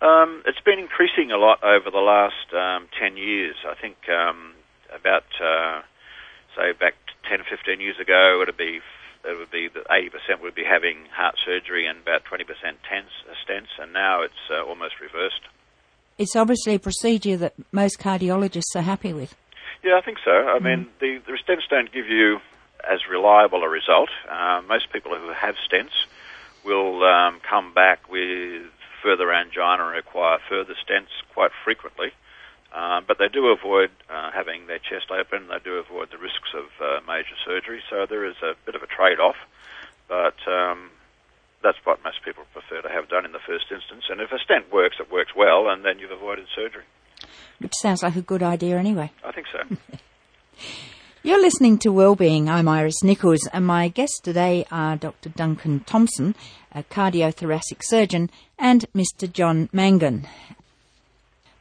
Um, 0.00 0.42
it's 0.46 0.60
been 0.60 0.78
increasing 0.78 1.30
a 1.30 1.36
lot 1.36 1.62
over 1.62 1.90
the 1.90 1.98
last 1.98 2.54
um, 2.54 2.88
10 2.98 3.16
years. 3.16 3.56
I 3.66 3.74
think 3.74 3.96
um, 4.08 4.54
about, 4.94 5.26
uh, 5.42 5.82
say, 6.56 6.72
back 6.72 6.94
10 7.28 7.40
or 7.40 7.44
15 7.50 7.80
years 7.80 7.98
ago, 8.00 8.40
it 8.40 8.46
would 8.46 8.56
be 8.56 8.80
it 9.24 9.38
would 9.38 9.50
be 9.50 9.68
that 9.68 9.86
80% 9.88 10.40
would 10.42 10.54
be 10.54 10.64
having 10.64 11.06
heart 11.12 11.36
surgery 11.44 11.86
and 11.86 11.98
about 12.00 12.24
20% 12.24 12.46
tens, 12.88 13.10
uh, 13.28 13.34
stents, 13.44 13.80
and 13.80 13.92
now 13.92 14.22
it's 14.22 14.34
uh, 14.50 14.64
almost 14.64 15.00
reversed. 15.00 15.42
It's 16.18 16.34
obviously 16.34 16.74
a 16.74 16.78
procedure 16.78 17.36
that 17.36 17.54
most 17.72 17.98
cardiologists 17.98 18.74
are 18.74 18.82
happy 18.82 19.12
with. 19.12 19.36
Yeah, 19.84 19.96
I 19.96 20.00
think 20.00 20.18
so. 20.24 20.32
I 20.32 20.58
mean, 20.58 20.88
the, 21.00 21.20
the 21.24 21.32
stents 21.32 21.68
don't 21.70 21.92
give 21.92 22.06
you 22.06 22.40
as 22.88 23.00
reliable 23.08 23.62
a 23.62 23.68
result. 23.68 24.08
Uh, 24.28 24.60
most 24.68 24.92
people 24.92 25.14
who 25.16 25.32
have 25.32 25.54
stents 25.70 25.94
will 26.64 27.04
um, 27.04 27.40
come 27.48 27.72
back 27.72 28.10
with 28.10 28.66
further 29.02 29.32
angina 29.32 29.86
and 29.86 29.94
require 29.94 30.38
further 30.48 30.74
stents 30.74 31.14
quite 31.32 31.52
frequently. 31.64 32.12
Uh, 32.74 33.00
but 33.06 33.16
they 33.18 33.28
do 33.28 33.48
avoid 33.48 33.90
uh, 34.10 34.30
having 34.30 34.66
their 34.66 34.78
chest 34.78 35.10
open. 35.10 35.48
They 35.48 35.58
do 35.64 35.76
avoid 35.76 36.10
the 36.10 36.18
risks 36.18 36.52
of 36.54 36.66
uh, 36.80 37.00
major 37.06 37.36
surgery. 37.44 37.80
So 37.88 38.06
there 38.08 38.24
is 38.24 38.36
a 38.42 38.52
bit 38.66 38.74
of 38.74 38.82
a 38.82 38.86
trade-off. 38.86 39.36
But 40.08 40.36
um, 40.50 40.90
that's 41.62 41.78
what 41.84 42.02
most 42.04 42.24
people 42.24 42.44
prefer 42.52 42.82
to 42.82 42.88
have 42.88 43.08
done 43.08 43.24
in 43.24 43.32
the 43.32 43.42
first 43.46 43.66
instance. 43.70 44.04
And 44.10 44.20
if 44.20 44.32
a 44.32 44.38
stent 44.38 44.72
works, 44.72 44.96
it 45.00 45.10
works 45.10 45.32
well, 45.36 45.68
and 45.68 45.84
then 45.84 45.98
you've 45.98 46.10
avoided 46.10 46.46
surgery. 46.54 46.84
Which 47.58 47.74
sounds 47.80 48.02
like 48.02 48.16
a 48.16 48.22
good 48.22 48.42
idea 48.42 48.78
anyway. 48.78 49.10
I 49.24 49.32
think 49.32 49.46
so. 49.52 49.76
You're 51.22 51.40
listening 51.40 51.78
to 51.78 51.90
Wellbeing. 51.90 52.48
I'm 52.48 52.68
Iris 52.68 53.02
Nichols, 53.02 53.46
and 53.52 53.66
my 53.66 53.88
guests 53.88 54.20
today 54.20 54.64
are 54.70 54.96
Dr. 54.96 55.30
Duncan 55.30 55.80
Thompson, 55.80 56.36
a 56.72 56.84
cardiothoracic 56.84 57.80
surgeon, 57.82 58.30
and 58.58 58.86
Mr. 58.94 59.30
John 59.30 59.68
Mangan. 59.72 60.26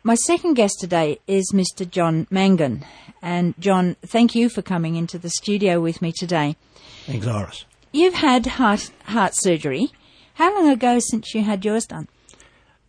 My 0.07 0.15
second 0.15 0.53
guest 0.53 0.79
today 0.79 1.19
is 1.27 1.51
Mr. 1.53 1.85
John 1.85 2.27
Mangan. 2.29 2.85
And 3.21 3.53
John, 3.59 3.97
thank 4.05 4.35
you 4.35 4.47
for 4.47 4.61
coming 4.61 4.95
into 4.95 5.19
the 5.19 5.29
studio 5.29 5.81
with 5.81 6.01
me 6.01 6.13
today. 6.13 6.55
Thanks, 7.07 7.27
Iris. 7.27 7.65
You've 7.91 8.13
had 8.13 8.45
heart, 8.45 8.89
heart 9.03 9.35
surgery. 9.35 9.89
How 10.35 10.55
long 10.55 10.69
ago 10.69 10.99
since 10.99 11.35
you 11.35 11.43
had 11.43 11.65
yours 11.65 11.85
done? 11.87 12.07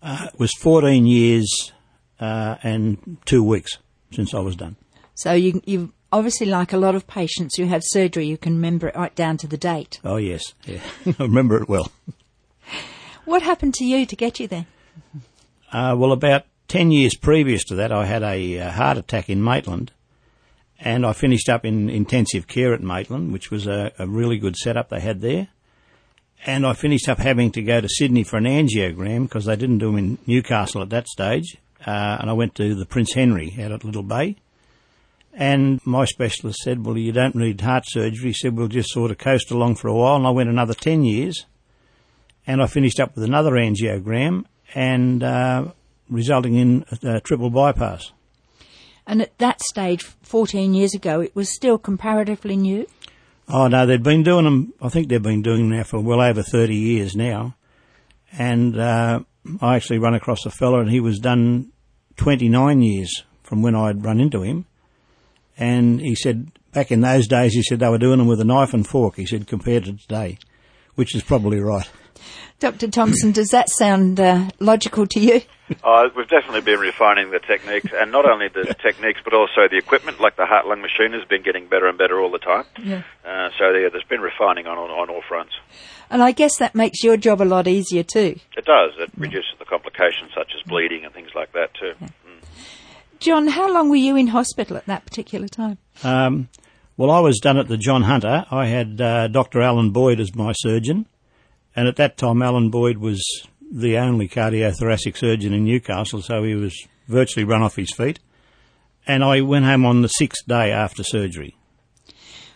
Uh, 0.00 0.28
it 0.32 0.38
was 0.38 0.52
14 0.60 1.08
years 1.08 1.72
uh, 2.20 2.54
and 2.62 3.18
two 3.24 3.42
weeks 3.42 3.78
since 4.12 4.32
I 4.32 4.38
was 4.38 4.54
done. 4.54 4.76
So 5.16 5.32
you, 5.32 5.60
you 5.66 5.92
obviously, 6.12 6.46
like 6.46 6.72
a 6.72 6.78
lot 6.78 6.94
of 6.94 7.08
patients 7.08 7.56
who 7.56 7.64
have 7.66 7.82
surgery, 7.84 8.28
you 8.28 8.38
can 8.38 8.54
remember 8.54 8.86
it 8.86 8.94
right 8.94 9.16
down 9.16 9.38
to 9.38 9.48
the 9.48 9.58
date. 9.58 9.98
Oh, 10.04 10.18
yes. 10.18 10.54
Yeah. 10.66 10.82
I 11.18 11.24
remember 11.24 11.60
it 11.60 11.68
well. 11.68 11.90
What 13.24 13.42
happened 13.42 13.74
to 13.74 13.84
you 13.84 14.06
to 14.06 14.14
get 14.14 14.38
you 14.38 14.46
there? 14.46 14.66
Uh, 15.72 15.96
well, 15.98 16.12
about 16.12 16.44
10 16.68 16.90
years 16.90 17.16
previous 17.16 17.64
to 17.64 17.74
that, 17.76 17.92
I 17.92 18.04
had 18.04 18.22
a 18.22 18.60
uh, 18.60 18.70
heart 18.70 18.98
attack 18.98 19.28
in 19.30 19.42
Maitland. 19.42 19.90
And 20.80 21.04
I 21.04 21.12
finished 21.12 21.48
up 21.48 21.64
in 21.64 21.90
intensive 21.90 22.46
care 22.46 22.72
at 22.72 22.82
Maitland, 22.82 23.32
which 23.32 23.50
was 23.50 23.66
a, 23.66 23.92
a 23.98 24.06
really 24.06 24.38
good 24.38 24.54
setup 24.54 24.90
they 24.90 25.00
had 25.00 25.20
there. 25.20 25.48
And 26.46 26.64
I 26.64 26.74
finished 26.74 27.08
up 27.08 27.18
having 27.18 27.50
to 27.52 27.62
go 27.62 27.80
to 27.80 27.88
Sydney 27.88 28.22
for 28.22 28.36
an 28.36 28.44
angiogram 28.44 29.24
because 29.24 29.46
they 29.46 29.56
didn't 29.56 29.78
do 29.78 29.86
them 29.86 29.98
in 29.98 30.18
Newcastle 30.26 30.82
at 30.82 30.90
that 30.90 31.08
stage. 31.08 31.56
Uh, 31.84 32.18
and 32.20 32.30
I 32.30 32.32
went 32.32 32.54
to 32.56 32.76
the 32.76 32.86
Prince 32.86 33.14
Henry 33.14 33.56
out 33.60 33.72
at 33.72 33.82
Little 33.82 34.04
Bay. 34.04 34.36
And 35.32 35.80
my 35.84 36.04
specialist 36.04 36.60
said, 36.60 36.84
well, 36.84 36.96
you 36.96 37.12
don't 37.12 37.34
need 37.34 37.60
heart 37.60 37.84
surgery. 37.86 38.28
He 38.28 38.32
said, 38.34 38.56
we'll 38.56 38.68
just 38.68 38.90
sort 38.90 39.10
of 39.10 39.18
coast 39.18 39.50
along 39.50 39.76
for 39.76 39.88
a 39.88 39.94
while. 39.94 40.16
And 40.16 40.26
I 40.26 40.30
went 40.30 40.48
another 40.48 40.74
10 40.74 41.02
years. 41.04 41.46
And 42.46 42.62
I 42.62 42.66
finished 42.66 43.00
up 43.00 43.14
with 43.14 43.24
another 43.24 43.52
angiogram 43.52 44.44
and 44.74 45.22
uh, 45.22 45.66
resulting 46.08 46.56
in 46.56 46.84
a, 47.02 47.20
triple 47.20 47.50
bypass. 47.50 48.12
And 49.06 49.22
at 49.22 49.36
that 49.38 49.62
stage, 49.62 50.02
14 50.02 50.74
years 50.74 50.94
ago, 50.94 51.20
it 51.20 51.34
was 51.34 51.54
still 51.54 51.78
comparatively 51.78 52.56
new. 52.56 52.86
Oh 53.48 53.66
no, 53.66 53.86
they've 53.86 54.02
been 54.02 54.22
doing 54.22 54.44
them. 54.44 54.74
I 54.82 54.90
think 54.90 55.08
they've 55.08 55.22
been 55.22 55.42
doing 55.42 55.68
them 55.68 55.78
now 55.78 55.82
for 55.82 56.00
well 56.00 56.20
over 56.20 56.42
thirty 56.42 56.76
years 56.76 57.16
now. 57.16 57.54
And 58.36 58.78
uh, 58.78 59.20
I 59.62 59.76
actually 59.76 60.00
run 60.00 60.12
across 60.12 60.44
a 60.44 60.50
fella, 60.50 60.80
and 60.80 60.90
he 60.90 61.00
was 61.00 61.18
done 61.18 61.72
twenty 62.16 62.50
nine 62.50 62.82
years 62.82 63.24
from 63.42 63.62
when 63.62 63.74
I'd 63.74 64.04
run 64.04 64.20
into 64.20 64.42
him. 64.42 64.66
And 65.56 65.98
he 65.98 66.14
said 66.14 66.52
back 66.72 66.92
in 66.92 67.00
those 67.00 67.26
days, 67.26 67.54
he 67.54 67.62
said 67.62 67.80
they 67.80 67.88
were 67.88 67.98
doing 67.98 68.18
them 68.18 68.28
with 68.28 68.40
a 68.40 68.44
knife 68.44 68.74
and 68.74 68.86
fork. 68.86 69.16
He 69.16 69.24
said 69.24 69.46
compared 69.46 69.84
to 69.84 69.94
today, 69.94 70.38
which 70.94 71.14
is 71.14 71.22
probably 71.22 71.58
right. 71.58 71.88
Dr. 72.60 72.88
Thompson, 72.88 73.32
does 73.32 73.50
that 73.50 73.70
sound 73.70 74.20
uh, 74.20 74.50
logical 74.58 75.06
to 75.06 75.20
you? 75.20 75.40
Uh, 75.84 76.08
we've 76.16 76.28
definitely 76.28 76.60
been 76.60 76.80
refining 76.80 77.30
the 77.30 77.38
techniques, 77.38 77.90
and 77.94 78.10
not 78.10 78.28
only 78.28 78.48
the 78.48 78.74
techniques, 78.82 79.20
but 79.24 79.34
also 79.34 79.68
the 79.70 79.76
equipment, 79.76 80.20
like 80.20 80.36
the 80.36 80.46
heart 80.46 80.66
lung 80.66 80.80
machine, 80.80 81.12
has 81.12 81.24
been 81.28 81.42
getting 81.42 81.68
better 81.68 81.86
and 81.86 81.98
better 81.98 82.20
all 82.20 82.30
the 82.30 82.38
time. 82.38 82.64
Yeah. 82.82 83.02
Uh, 83.24 83.50
so 83.58 83.70
yeah, 83.70 83.88
there's 83.90 84.04
been 84.08 84.20
refining 84.20 84.66
on, 84.66 84.78
on, 84.78 84.90
on 84.90 85.10
all 85.10 85.22
fronts. 85.28 85.52
And 86.10 86.22
I 86.22 86.32
guess 86.32 86.58
that 86.58 86.74
makes 86.74 87.04
your 87.04 87.16
job 87.16 87.42
a 87.42 87.44
lot 87.44 87.68
easier 87.68 88.02
too. 88.02 88.38
It 88.56 88.64
does. 88.64 88.92
It 88.98 89.10
reduces 89.16 89.52
the 89.58 89.64
complications 89.64 90.30
such 90.34 90.52
as 90.56 90.62
bleeding 90.66 91.04
and 91.04 91.12
things 91.12 91.30
like 91.34 91.52
that 91.52 91.74
too. 91.74 91.92
Mm. 92.00 92.10
John, 93.20 93.48
how 93.48 93.72
long 93.72 93.90
were 93.90 93.96
you 93.96 94.16
in 94.16 94.28
hospital 94.28 94.76
at 94.76 94.86
that 94.86 95.04
particular 95.04 95.48
time? 95.48 95.78
Um, 96.04 96.48
well, 96.96 97.10
I 97.10 97.20
was 97.20 97.40
done 97.40 97.58
at 97.58 97.68
the 97.68 97.76
John 97.76 98.02
Hunter. 98.02 98.46
I 98.50 98.66
had 98.66 99.00
uh, 99.00 99.28
Dr. 99.28 99.60
Alan 99.60 99.90
Boyd 99.90 100.20
as 100.20 100.34
my 100.34 100.52
surgeon, 100.52 101.06
and 101.74 101.88
at 101.88 101.96
that 101.96 102.16
time, 102.16 102.42
Alan 102.42 102.70
Boyd 102.70 102.98
was 102.98 103.22
the 103.70 103.98
only 103.98 104.28
cardiothoracic 104.28 105.16
surgeon 105.16 105.52
in 105.52 105.64
Newcastle, 105.64 106.22
so 106.22 106.42
he 106.42 106.54
was 106.54 106.86
virtually 107.06 107.44
run 107.44 107.62
off 107.62 107.76
his 107.76 107.92
feet. 107.92 108.18
And 109.06 109.24
I 109.24 109.40
went 109.40 109.64
home 109.64 109.86
on 109.86 110.02
the 110.02 110.08
sixth 110.08 110.46
day 110.46 110.70
after 110.70 111.02
surgery. 111.02 111.56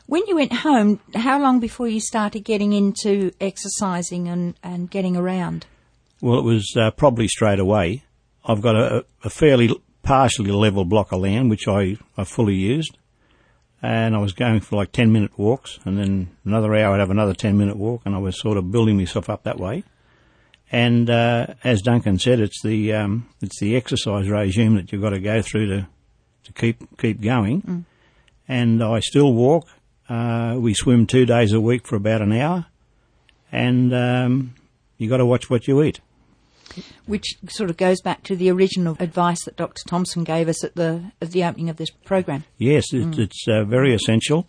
When 0.07 0.27
you 0.27 0.35
went 0.35 0.53
home, 0.53 1.01
how 1.15 1.41
long 1.41 1.61
before 1.61 1.89
you 1.89 2.01
started 2.01 2.41
getting 2.41 2.73
into 2.73 3.33
exercising 3.41 4.29
and, 4.29 4.55
and 4.63 4.91
getting 4.91 5.17
around? 5.17 5.67
Well, 6.21 6.39
it 6.39 6.45
was 6.45 6.75
uh, 6.77 6.91
probably 6.91 7.29
straight 7.29 7.59
away. 7.59 8.05
I've 8.45 8.61
got 8.61 8.77
a, 8.77 9.07
a 9.25 9.31
fairly 9.31 9.75
partially 10.03 10.51
level 10.51 10.85
block 10.85 11.13
of 11.13 11.21
land, 11.21 11.49
which 11.49 11.69
I, 11.69 11.97
I 12.17 12.25
fully 12.25 12.55
used. 12.55 12.99
And 13.81 14.15
I 14.15 14.19
was 14.19 14.33
going 14.33 14.61
for 14.61 14.77
like 14.77 14.93
10 14.93 15.13
minute 15.13 15.37
walks 15.39 15.81
and 15.85 15.99
then 15.99 16.31
another 16.45 16.75
hour 16.77 16.95
I'd 16.95 17.01
have 17.01 17.11
another 17.11 17.35
10 17.35 17.57
minute 17.59 17.77
walk 17.77 18.03
and 18.05 18.15
I 18.15 18.19
was 18.19 18.39
sort 18.39 18.57
of 18.57 18.71
building 18.71 18.97
myself 18.97 19.29
up 19.29 19.43
that 19.45 19.59
way. 19.59 19.83
And, 20.73 21.11
uh, 21.11 21.49
as 21.63 21.83
Duncan 21.83 22.19
said, 22.19 22.41
it's 22.41 22.63
the, 22.63 22.95
um, 22.95 23.29
it's 23.43 23.61
the 23.61 23.77
exercise 23.77 24.29
regime 24.29 24.75
that 24.77 24.91
you've 24.91 25.03
got 25.03 25.11
to 25.11 25.21
go 25.21 25.43
through 25.43 25.67
to, 25.67 25.89
to 26.45 26.53
keep, 26.55 26.99
keep 26.99 27.21
going. 27.21 27.63
Mm. 27.63 27.85
And 28.49 28.83
I 28.83 29.01
still 29.01 29.35
walk. 29.35 29.69
Uh, 30.09 30.57
we 30.59 30.73
swim 30.75 31.07
two 31.07 31.27
days 31.27 31.53
a 31.53 31.61
week 31.61 31.87
for 31.87 31.97
about 31.97 32.23
an 32.23 32.33
hour 32.33 32.67
and, 33.51 33.95
um, 33.95 34.55
you 34.99 35.09
got 35.09 35.19
to 35.19 35.27
watch 35.27 35.51
what 35.51 35.69
you 35.69 35.83
eat 35.83 36.01
which 37.07 37.37
sort 37.49 37.71
of 37.71 37.77
goes 37.77 38.01
back 38.01 38.23
to 38.25 38.37
the 38.37 38.51
original 38.51 38.97
advice 38.99 39.45
that 39.45 39.57
Dr. 39.57 39.83
Thompson 39.87 40.25
gave 40.25 40.49
us 40.49 40.65
at 40.65 40.75
the 40.75 41.13
at 41.21 41.33
the 41.33 41.45
opening 41.45 41.69
of 41.69 41.77
this 41.77 41.91
program. 41.91 42.45
Yes, 42.59 42.93
it, 42.93 43.11
mm. 43.11 43.19
it's 43.19 43.47
uh, 43.49 43.65
very 43.65 43.95
essential 43.95 44.47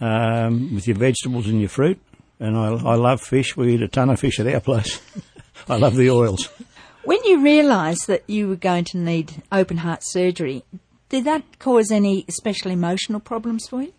um, 0.00 0.74
with 0.74 0.86
your 0.86 0.96
vegetables 0.96 1.46
and 1.46 1.60
your 1.60 1.68
fruit. 1.68 2.00
And 2.40 2.56
I, 2.56 2.68
I 2.68 2.94
love 2.94 3.20
fish. 3.20 3.56
We 3.56 3.74
eat 3.74 3.82
a 3.82 3.88
ton 3.88 4.10
of 4.10 4.20
fish 4.20 4.38
at 4.38 4.46
our 4.46 4.60
place. 4.60 5.00
I 5.68 5.76
love 5.76 5.96
the 5.96 6.10
oils. 6.10 6.48
When 7.04 7.18
you 7.24 7.42
realised 7.42 8.06
that 8.06 8.28
you 8.28 8.48
were 8.48 8.56
going 8.56 8.84
to 8.84 8.98
need 8.98 9.42
open 9.50 9.78
heart 9.78 10.00
surgery, 10.02 10.62
did 11.08 11.24
that 11.24 11.58
cause 11.58 11.90
any 11.90 12.26
special 12.28 12.70
emotional 12.70 13.20
problems 13.20 13.66
for 13.66 13.82
you? 13.82 13.92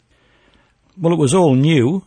Well, 0.95 1.13
it 1.13 1.19
was 1.19 1.34
all 1.34 1.56
new. 1.56 2.04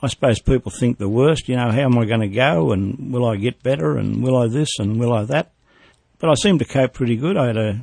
I 0.00 0.06
suppose 0.06 0.38
people 0.38 0.70
think 0.70 0.98
the 0.98 1.08
worst, 1.08 1.48
you 1.48 1.56
know, 1.56 1.72
how 1.72 1.80
am 1.80 1.98
I 1.98 2.04
going 2.04 2.20
to 2.20 2.28
go 2.28 2.70
and 2.70 3.12
will 3.12 3.26
I 3.26 3.36
get 3.36 3.62
better 3.64 3.96
and 3.96 4.22
will 4.22 4.36
I 4.36 4.46
this 4.46 4.78
and 4.78 5.00
will 5.00 5.12
I 5.12 5.24
that? 5.24 5.50
But 6.20 6.30
I 6.30 6.34
seemed 6.34 6.60
to 6.60 6.64
cope 6.64 6.94
pretty 6.94 7.16
good. 7.16 7.36
I 7.36 7.46
had 7.46 7.56
a 7.56 7.80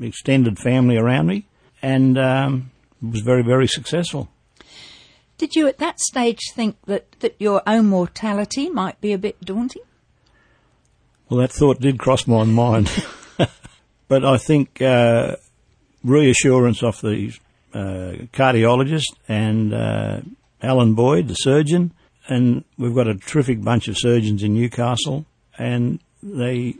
extended 0.00 0.58
family 0.58 0.96
around 0.96 1.26
me 1.26 1.46
and 1.82 2.16
um, 2.18 2.70
was 3.02 3.20
very, 3.20 3.42
very 3.42 3.66
successful. 3.66 4.30
Did 5.38 5.54
you 5.54 5.66
at 5.66 5.78
that 5.78 6.00
stage 6.00 6.40
think 6.54 6.76
that, 6.86 7.12
that 7.20 7.36
your 7.38 7.62
own 7.66 7.86
mortality 7.86 8.70
might 8.70 9.00
be 9.00 9.12
a 9.12 9.18
bit 9.18 9.40
daunting? 9.42 9.82
Well, 11.28 11.40
that 11.40 11.52
thought 11.52 11.80
did 11.80 11.98
cross 11.98 12.26
my 12.26 12.44
mind. 12.44 12.90
but 14.08 14.24
I 14.24 14.36
think 14.38 14.80
uh, 14.80 15.36
reassurance 16.04 16.82
of 16.82 17.00
the 17.00 17.32
uh, 17.74 18.26
cardiologist 18.32 19.14
and 19.28 19.74
uh, 19.74 20.20
Alan 20.62 20.94
Boyd, 20.94 21.28
the 21.28 21.34
surgeon, 21.34 21.92
and 22.28 22.64
we've 22.78 22.94
got 22.94 23.08
a 23.08 23.14
terrific 23.14 23.62
bunch 23.62 23.88
of 23.88 23.98
surgeons 23.98 24.42
in 24.42 24.54
Newcastle, 24.54 25.26
and 25.58 26.00
they 26.22 26.76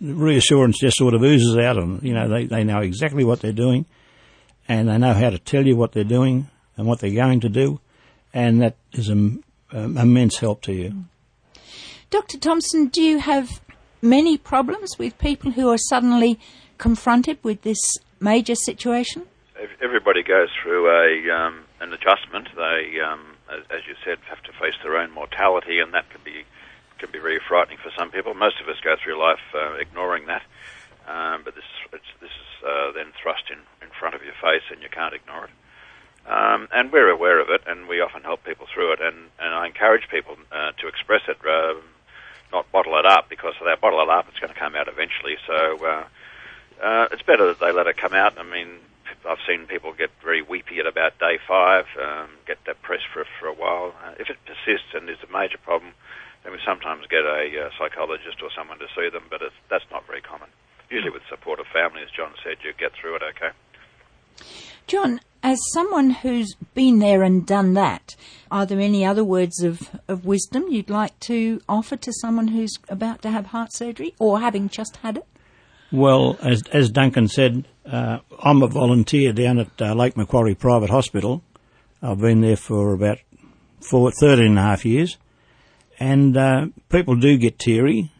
the 0.00 0.14
reassurance 0.14 0.78
just 0.78 0.96
sort 0.96 1.14
of 1.14 1.22
oozes 1.22 1.56
out 1.56 1.76
of 1.76 1.82
them. 1.82 2.00
You 2.02 2.14
know, 2.14 2.28
they, 2.28 2.46
they 2.46 2.62
know 2.62 2.80
exactly 2.80 3.24
what 3.24 3.40
they're 3.40 3.52
doing, 3.52 3.86
and 4.68 4.88
they 4.88 4.98
know 4.98 5.12
how 5.14 5.30
to 5.30 5.38
tell 5.38 5.66
you 5.66 5.76
what 5.76 5.92
they're 5.92 6.04
doing 6.04 6.48
and 6.76 6.86
what 6.86 7.00
they're 7.00 7.10
going 7.10 7.40
to 7.40 7.48
do, 7.48 7.80
and 8.32 8.62
that 8.62 8.76
is 8.92 9.08
an 9.08 9.42
immense 9.72 10.38
help 10.38 10.62
to 10.62 10.72
you. 10.72 11.04
Dr. 12.12 12.36
Thompson, 12.36 12.88
do 12.88 13.00
you 13.00 13.20
have 13.20 13.62
many 14.02 14.36
problems 14.36 14.98
with 14.98 15.16
people 15.16 15.52
who 15.52 15.70
are 15.70 15.78
suddenly 15.78 16.38
confronted 16.76 17.38
with 17.42 17.62
this 17.62 17.80
major 18.20 18.54
situation? 18.54 19.22
Everybody 19.80 20.22
goes 20.22 20.50
through 20.62 20.90
a 20.92 21.34
um, 21.34 21.64
an 21.80 21.94
adjustment. 21.94 22.48
They, 22.54 23.00
um, 23.00 23.38
as, 23.48 23.88
you 23.88 23.94
said, 24.04 24.18
have 24.28 24.42
to 24.42 24.52
face 24.60 24.74
their 24.82 24.98
own 24.98 25.10
mortality, 25.10 25.78
and 25.78 25.94
that 25.94 26.10
can 26.10 26.20
be 26.22 26.44
can 26.98 27.10
be 27.10 27.18
very 27.18 27.40
frightening 27.48 27.78
for 27.78 27.90
some 27.96 28.10
people. 28.10 28.34
Most 28.34 28.60
of 28.60 28.68
us 28.68 28.76
go 28.84 28.94
through 29.02 29.18
life 29.18 29.40
uh, 29.54 29.72
ignoring 29.80 30.26
that, 30.26 30.42
um, 31.08 31.40
but 31.46 31.54
this 31.54 31.64
this 32.20 32.28
is 32.28 32.68
uh, 32.68 32.92
then 32.92 33.12
thrust 33.22 33.44
in, 33.48 33.56
in 33.80 33.88
front 33.98 34.14
of 34.14 34.22
your 34.22 34.34
face, 34.34 34.68
and 34.70 34.82
you 34.82 34.90
can't 34.90 35.14
ignore 35.14 35.44
it. 35.46 35.50
Um, 36.26 36.68
and 36.72 36.92
we're 36.92 37.10
aware 37.10 37.40
of 37.40 37.48
it, 37.48 37.62
and 37.66 37.88
we 37.88 38.00
often 38.00 38.22
help 38.22 38.44
people 38.44 38.66
through 38.72 38.92
it. 38.92 39.00
And, 39.00 39.16
and 39.40 39.54
I 39.54 39.66
encourage 39.66 40.08
people 40.08 40.36
uh, 40.52 40.70
to 40.78 40.86
express 40.86 41.22
it, 41.26 41.38
uh, 41.40 41.80
not 42.52 42.70
bottle 42.70 42.98
it 42.98 43.06
up, 43.06 43.28
because 43.28 43.54
if 43.60 43.64
they 43.64 43.74
bottle 43.80 44.00
it 44.02 44.08
up, 44.08 44.26
it's 44.28 44.38
going 44.38 44.52
to 44.52 44.58
come 44.58 44.74
out 44.74 44.88
eventually. 44.88 45.36
So 45.46 45.78
uh, 45.84 46.04
uh, 46.82 47.08
it's 47.10 47.22
better 47.22 47.46
that 47.46 47.60
they 47.60 47.72
let 47.72 47.86
it 47.86 47.96
come 47.96 48.12
out. 48.12 48.38
I 48.38 48.44
mean, 48.44 48.78
I've 49.28 49.38
seen 49.46 49.66
people 49.66 49.92
get 49.92 50.10
very 50.22 50.42
weepy 50.42 50.78
at 50.78 50.86
about 50.86 51.18
day 51.18 51.38
five, 51.46 51.86
um, 52.00 52.30
get 52.46 52.62
depressed 52.64 53.06
for 53.12 53.24
for 53.38 53.46
a 53.46 53.54
while. 53.54 53.94
Uh, 54.04 54.14
if 54.18 54.30
it 54.30 54.38
persists 54.44 54.94
and 54.94 55.08
is 55.08 55.18
a 55.22 55.32
major 55.32 55.58
problem, 55.58 55.92
then 56.42 56.52
we 56.52 56.58
sometimes 56.64 57.06
get 57.06 57.24
a 57.24 57.66
uh, 57.66 57.70
psychologist 57.78 58.42
or 58.42 58.50
someone 58.56 58.78
to 58.78 58.86
see 58.96 59.08
them, 59.08 59.24
but 59.30 59.40
that's 59.70 59.84
not 59.90 60.06
very 60.06 60.20
common. 60.20 60.48
Usually, 60.90 61.10
with 61.10 61.22
support 61.28 61.60
of 61.60 61.66
family, 61.72 62.02
as 62.02 62.10
John 62.10 62.32
said, 62.42 62.58
you 62.62 62.72
get 62.76 62.92
through 62.92 63.16
it 63.16 63.22
okay. 63.22 63.50
John, 64.86 65.20
as 65.42 65.58
someone 65.72 66.10
who's 66.10 66.54
been 66.74 66.98
there 66.98 67.22
and 67.22 67.46
done 67.46 67.74
that, 67.74 68.14
are 68.50 68.64
there 68.64 68.80
any 68.80 69.04
other 69.04 69.24
words 69.24 69.62
of, 69.62 69.90
of 70.08 70.24
wisdom 70.24 70.66
you'd 70.68 70.90
like 70.90 71.18
to 71.20 71.60
offer 71.68 71.96
to 71.96 72.12
someone 72.20 72.48
who's 72.48 72.74
about 72.88 73.22
to 73.22 73.30
have 73.30 73.46
heart 73.46 73.72
surgery 73.72 74.14
or 74.18 74.40
having 74.40 74.68
just 74.68 74.96
had 74.98 75.18
it? 75.18 75.26
Well, 75.90 76.38
as, 76.40 76.62
as 76.72 76.90
Duncan 76.90 77.28
said, 77.28 77.66
uh, 77.84 78.18
I'm 78.42 78.62
a 78.62 78.68
volunteer 78.68 79.32
down 79.32 79.58
at 79.58 79.82
uh, 79.82 79.94
Lake 79.94 80.16
Macquarie 80.16 80.54
Private 80.54 80.90
Hospital. 80.90 81.42
I've 82.00 82.20
been 82.20 82.40
there 82.40 82.56
for 82.56 82.94
about 82.94 83.18
four, 83.80 84.10
13 84.10 84.46
and 84.46 84.58
a 84.58 84.62
half 84.62 84.84
years. 84.84 85.18
And 85.98 86.36
uh, 86.36 86.66
people 86.88 87.16
do 87.16 87.36
get 87.36 87.58
teary. 87.58 88.10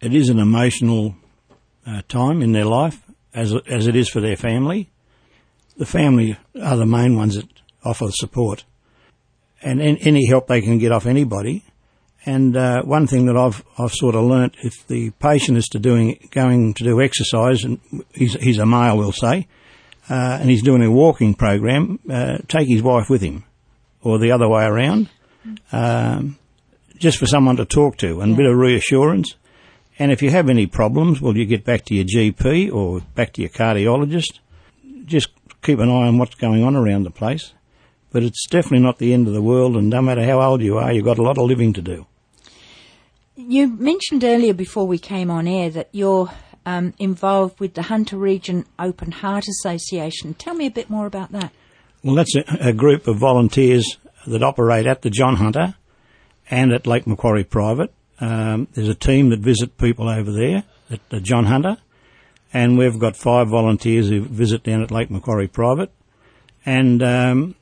It 0.00 0.14
is 0.14 0.28
an 0.28 0.38
emotional 0.38 1.16
uh, 1.86 2.02
time 2.08 2.42
in 2.42 2.52
their 2.52 2.64
life, 2.64 3.02
as, 3.32 3.54
as 3.66 3.86
it 3.86 3.96
is 3.96 4.08
for 4.08 4.20
their 4.20 4.36
family. 4.36 4.90
The 5.76 5.86
family 5.86 6.36
are 6.60 6.76
the 6.76 6.86
main 6.86 7.16
ones 7.16 7.36
that 7.36 7.48
offer 7.84 8.10
support. 8.10 8.64
And 9.62 9.80
any 9.80 10.26
help 10.26 10.46
they 10.46 10.60
can 10.60 10.78
get 10.78 10.92
off 10.92 11.06
anybody 11.06 11.64
and 12.26 12.56
uh, 12.56 12.82
one 12.82 13.06
thing 13.06 13.26
that 13.26 13.36
I've 13.36 13.62
I've 13.78 13.92
sort 13.92 14.14
of 14.14 14.24
learnt, 14.24 14.56
if 14.62 14.86
the 14.86 15.10
patient 15.10 15.58
is 15.58 15.66
to 15.68 15.78
doing 15.78 16.28
going 16.30 16.74
to 16.74 16.84
do 16.84 17.00
exercise, 17.00 17.64
and 17.64 17.80
he's 18.14 18.34
he's 18.34 18.58
a 18.58 18.66
male, 18.66 18.96
we'll 18.96 19.12
say, 19.12 19.46
uh, 20.08 20.38
and 20.40 20.48
he's 20.48 20.62
doing 20.62 20.82
a 20.82 20.90
walking 20.90 21.34
program, 21.34 21.98
uh, 22.10 22.38
take 22.48 22.68
his 22.68 22.82
wife 22.82 23.10
with 23.10 23.20
him, 23.20 23.44
or 24.02 24.18
the 24.18 24.32
other 24.32 24.48
way 24.48 24.64
around, 24.64 25.10
um, 25.72 26.38
just 26.96 27.18
for 27.18 27.26
someone 27.26 27.56
to 27.56 27.66
talk 27.66 27.98
to 27.98 28.20
and 28.20 28.30
yeah. 28.30 28.34
a 28.34 28.38
bit 28.38 28.46
of 28.46 28.56
reassurance. 28.56 29.34
And 29.98 30.10
if 30.10 30.22
you 30.22 30.30
have 30.30 30.48
any 30.48 30.66
problems, 30.66 31.20
well, 31.20 31.36
you 31.36 31.44
get 31.44 31.64
back 31.64 31.84
to 31.84 31.94
your 31.94 32.04
GP 32.04 32.72
or 32.72 33.00
back 33.14 33.32
to 33.34 33.42
your 33.42 33.50
cardiologist. 33.50 34.40
Just 35.04 35.28
keep 35.64 35.78
an 35.80 35.88
eye 35.88 36.06
on 36.06 36.18
what's 36.18 36.34
going 36.34 36.62
on 36.62 36.76
around 36.76 37.04
the 37.04 37.10
place. 37.10 37.52
But 38.12 38.22
it's 38.22 38.46
definitely 38.48 38.84
not 38.84 38.98
the 38.98 39.12
end 39.12 39.26
of 39.26 39.34
the 39.34 39.42
world, 39.42 39.76
and 39.76 39.90
no 39.90 40.00
matter 40.00 40.24
how 40.24 40.40
old 40.40 40.62
you 40.62 40.78
are, 40.78 40.92
you've 40.92 41.04
got 41.04 41.18
a 41.18 41.22
lot 41.22 41.38
of 41.38 41.46
living 41.46 41.72
to 41.72 41.82
do. 41.82 42.06
You 43.34 43.66
mentioned 43.66 44.22
earlier 44.22 44.54
before 44.54 44.86
we 44.86 44.98
came 44.98 45.30
on 45.30 45.48
air 45.48 45.68
that 45.70 45.88
you're 45.90 46.30
um, 46.64 46.94
involved 46.98 47.58
with 47.58 47.74
the 47.74 47.82
Hunter 47.82 48.16
Region 48.16 48.64
Open 48.78 49.10
Heart 49.10 49.48
Association. 49.48 50.34
Tell 50.34 50.54
me 50.54 50.66
a 50.66 50.70
bit 50.70 50.88
more 50.88 51.06
about 51.06 51.32
that. 51.32 51.52
Well, 52.04 52.14
that's 52.14 52.36
a, 52.36 52.44
a 52.60 52.72
group 52.72 53.08
of 53.08 53.16
volunteers 53.16 53.96
that 54.26 54.42
operate 54.42 54.86
at 54.86 55.02
the 55.02 55.10
John 55.10 55.36
Hunter 55.36 55.74
and 56.50 56.72
at 56.72 56.86
Lake 56.86 57.06
Macquarie 57.06 57.44
Private. 57.44 57.92
Um, 58.20 58.68
there's 58.74 58.88
a 58.88 58.94
team 58.94 59.30
that 59.30 59.40
visit 59.40 59.76
people 59.78 60.08
over 60.08 60.30
there 60.30 60.64
at 60.90 61.00
the 61.08 61.20
John 61.20 61.46
Hunter, 61.46 61.78
and 62.54 62.78
we've 62.78 63.00
got 63.00 63.16
five 63.16 63.48
volunteers 63.48 64.08
who 64.08 64.22
visit 64.22 64.62
down 64.62 64.80
at 64.80 64.92
Lake 64.92 65.10
Macquarie 65.10 65.48
Private. 65.48 65.90
And 66.64 67.02
um, 67.02 67.56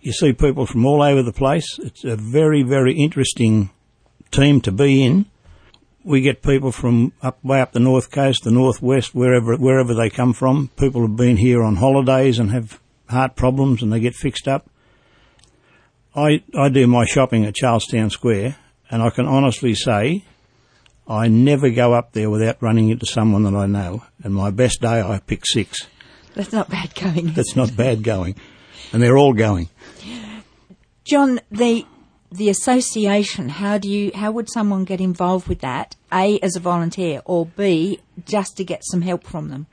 you 0.00 0.12
see 0.12 0.32
people 0.32 0.66
from 0.66 0.84
all 0.84 1.02
over 1.02 1.22
the 1.22 1.32
place. 1.32 1.78
It's 1.78 2.04
a 2.04 2.16
very, 2.16 2.62
very 2.62 2.94
interesting 2.94 3.70
team 4.32 4.60
to 4.62 4.72
be 4.72 5.04
in. 5.04 5.26
We 6.02 6.20
get 6.20 6.42
people 6.42 6.72
from 6.72 7.12
up 7.22 7.42
way 7.42 7.60
up 7.60 7.72
the 7.72 7.80
north 7.80 8.10
coast, 8.10 8.42
the 8.42 8.50
northwest, 8.50 9.14
wherever 9.14 9.56
wherever 9.56 9.94
they 9.94 10.10
come 10.10 10.34
from. 10.34 10.68
People 10.76 11.00
have 11.02 11.16
been 11.16 11.38
here 11.38 11.62
on 11.62 11.76
holidays 11.76 12.38
and 12.38 12.50
have 12.50 12.78
heart 13.08 13.36
problems, 13.36 13.82
and 13.82 13.90
they 13.90 14.00
get 14.00 14.14
fixed 14.14 14.46
up. 14.46 14.68
I 16.14 16.42
I 16.54 16.68
do 16.68 16.86
my 16.86 17.06
shopping 17.06 17.46
at 17.46 17.54
Charlestown 17.54 18.10
Square, 18.10 18.56
and 18.90 19.02
I 19.02 19.08
can 19.08 19.26
honestly 19.26 19.74
say 19.74 20.24
I 21.06 21.28
never 21.28 21.70
go 21.70 21.92
up 21.92 22.12
there 22.12 22.30
without 22.30 22.62
running 22.62 22.88
into 22.88 23.06
someone 23.06 23.42
that 23.44 23.54
I 23.54 23.66
know. 23.66 24.04
And 24.22 24.34
my 24.34 24.50
best 24.50 24.80
day, 24.80 25.02
I 25.02 25.18
pick 25.18 25.42
six. 25.44 25.86
That's 26.34 26.52
not 26.52 26.70
bad 26.70 26.94
going. 26.94 27.32
That's 27.34 27.54
not 27.54 27.76
bad 27.76 28.02
going. 28.02 28.36
And 28.92 29.02
they're 29.02 29.18
all 29.18 29.34
going. 29.34 29.68
John, 31.04 31.40
the 31.50 31.84
the 32.34 32.50
association, 32.50 33.48
how 33.48 33.78
do 33.78 33.88
you, 33.88 34.10
how 34.12 34.32
would 34.32 34.50
someone 34.50 34.84
get 34.84 35.00
involved 35.00 35.46
with 35.46 35.60
that? 35.60 35.94
A, 36.12 36.40
as 36.40 36.56
a 36.56 36.60
volunteer, 36.60 37.22
or 37.24 37.46
B, 37.46 38.00
just 38.26 38.56
to 38.56 38.64
get 38.64 38.82
some 38.84 39.02
help 39.02 39.24
from 39.24 39.50
them? 39.50 39.68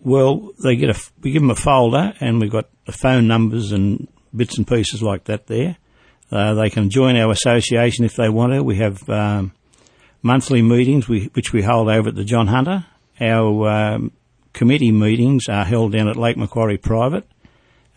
Well, 0.00 0.52
they 0.62 0.76
get 0.76 0.88
a, 0.88 0.98
we 1.20 1.32
give 1.32 1.42
them 1.42 1.50
a 1.50 1.54
folder 1.54 2.14
and 2.18 2.40
we've 2.40 2.50
got 2.50 2.68
the 2.86 2.92
phone 2.92 3.28
numbers 3.28 3.72
and 3.72 4.08
bits 4.34 4.56
and 4.56 4.66
pieces 4.66 5.02
like 5.02 5.24
that 5.24 5.46
there. 5.48 5.76
Uh, 6.30 6.54
they 6.54 6.70
can 6.70 6.88
join 6.88 7.16
our 7.16 7.30
association 7.30 8.06
if 8.06 8.16
they 8.16 8.30
want 8.30 8.54
to. 8.54 8.62
We 8.62 8.76
have 8.76 9.06
um, 9.10 9.52
monthly 10.22 10.62
meetings 10.62 11.08
we, 11.08 11.26
which 11.34 11.52
we 11.52 11.62
hold 11.62 11.88
over 11.88 12.08
at 12.08 12.14
the 12.14 12.24
John 12.24 12.46
Hunter. 12.46 12.86
Our 13.20 13.68
um, 13.68 14.12
committee 14.52 14.92
meetings 14.92 15.48
are 15.48 15.64
held 15.64 15.92
down 15.92 16.08
at 16.08 16.16
Lake 16.16 16.36
Macquarie 16.36 16.78
Private, 16.78 17.26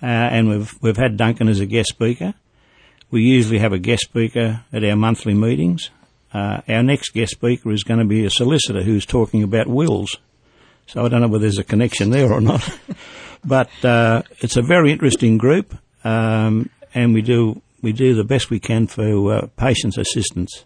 uh, 0.01 0.05
and 0.05 0.49
we've 0.49 0.73
we've 0.81 0.97
had 0.97 1.17
Duncan 1.17 1.47
as 1.47 1.59
a 1.59 1.65
guest 1.65 1.89
speaker. 1.89 2.33
We 3.11 3.23
usually 3.23 3.59
have 3.59 3.73
a 3.73 3.79
guest 3.79 4.03
speaker 4.03 4.63
at 4.73 4.83
our 4.83 4.95
monthly 4.95 5.33
meetings. 5.33 5.89
Uh, 6.33 6.61
our 6.67 6.83
next 6.83 7.13
guest 7.13 7.31
speaker 7.31 7.71
is 7.71 7.83
going 7.83 7.99
to 7.99 8.05
be 8.05 8.25
a 8.25 8.29
solicitor 8.29 8.83
who's 8.83 9.05
talking 9.05 9.41
about 9.41 9.67
wills. 9.67 10.17
So 10.87 11.05
I 11.05 11.07
don't 11.07 11.21
know 11.21 11.27
whether 11.27 11.43
there's 11.43 11.57
a 11.57 11.63
connection 11.63 12.09
there 12.09 12.31
or 12.31 12.41
not, 12.41 12.67
but 13.45 13.69
uh, 13.85 14.23
it's 14.39 14.57
a 14.57 14.61
very 14.61 14.91
interesting 14.91 15.37
group, 15.37 15.75
um, 16.03 16.69
and 16.93 17.13
we 17.13 17.21
do 17.21 17.61
we 17.81 17.93
do 17.93 18.15
the 18.15 18.23
best 18.23 18.49
we 18.49 18.59
can 18.59 18.87
for 18.87 19.33
uh, 19.33 19.47
patients' 19.57 19.97
assistance. 19.97 20.65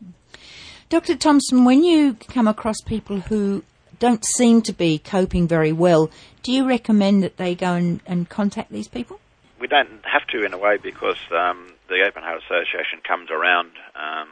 Dr. 0.90 1.16
Thompson, 1.16 1.66
when 1.66 1.84
you 1.84 2.16
come 2.16 2.48
across 2.48 2.82
people 2.82 3.20
who 3.20 3.64
don't 4.00 4.26
seem 4.26 4.64
to 4.64 4.74
be 4.74 4.98
coping 4.98 5.48
very 5.48 5.72
well, 5.72 6.10
do 6.42 6.52
you 6.52 6.68
recommend 6.68 7.22
that 7.22 7.38
they 7.38 7.54
go 7.54 7.76
and, 7.76 8.02
and 8.08 8.28
contact 8.28 8.72
these 8.72 8.88
people? 8.88 9.20
We 9.60 9.68
don't 9.68 10.04
have 10.04 10.26
to 10.28 10.44
in 10.44 10.52
a 10.52 10.58
way 10.58 10.78
because 10.78 11.20
um, 11.32 11.74
the 11.90 12.04
Open 12.08 12.24
Heart 12.24 12.42
Association 12.44 13.02
comes 13.08 13.30
around 13.30 13.72
um, 13.96 14.30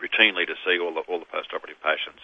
routinely 0.00 0.46
to 0.46 0.54
see 0.64 0.78
all 0.78 0.94
the, 0.94 1.00
all 1.00 1.18
the 1.18 1.26
post-operative 1.26 1.82
patients. 1.82 2.22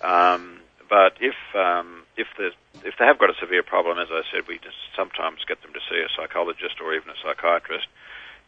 Um, 0.00 0.60
but 0.88 1.16
if 1.20 1.34
um, 1.54 2.04
if 2.16 2.28
if 2.38 2.94
they 2.98 3.04
have 3.04 3.18
got 3.18 3.30
a 3.30 3.34
severe 3.40 3.62
problem, 3.62 3.98
as 3.98 4.08
I 4.10 4.22
said, 4.32 4.46
we 4.46 4.58
just 4.58 4.76
sometimes 4.96 5.38
get 5.48 5.60
them 5.62 5.72
to 5.72 5.80
see 5.90 6.00
a 6.00 6.08
psychologist 6.16 6.76
or 6.80 6.94
even 6.94 7.08
a 7.10 7.18
psychiatrist. 7.22 7.86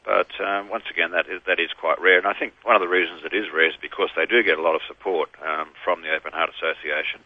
But 0.06 0.30
um, 0.40 0.70
once 0.70 0.84
again, 0.88 1.10
that 1.10 1.26
is, 1.26 1.42
that 1.50 1.58
is 1.58 1.74
quite 1.74 2.00
rare. 2.00 2.18
And 2.18 2.28
I 2.28 2.32
think 2.32 2.54
one 2.62 2.76
of 2.76 2.80
the 2.80 2.88
reasons 2.88 3.26
it 3.26 3.34
is 3.34 3.50
rare 3.52 3.68
is 3.68 3.74
because 3.82 4.08
they 4.14 4.24
do 4.24 4.42
get 4.44 4.56
a 4.56 4.62
lot 4.62 4.76
of 4.76 4.82
support 4.86 5.30
um, 5.42 5.68
from 5.82 6.02
the 6.02 6.14
Open 6.14 6.32
Heart 6.32 6.50
Association. 6.54 7.20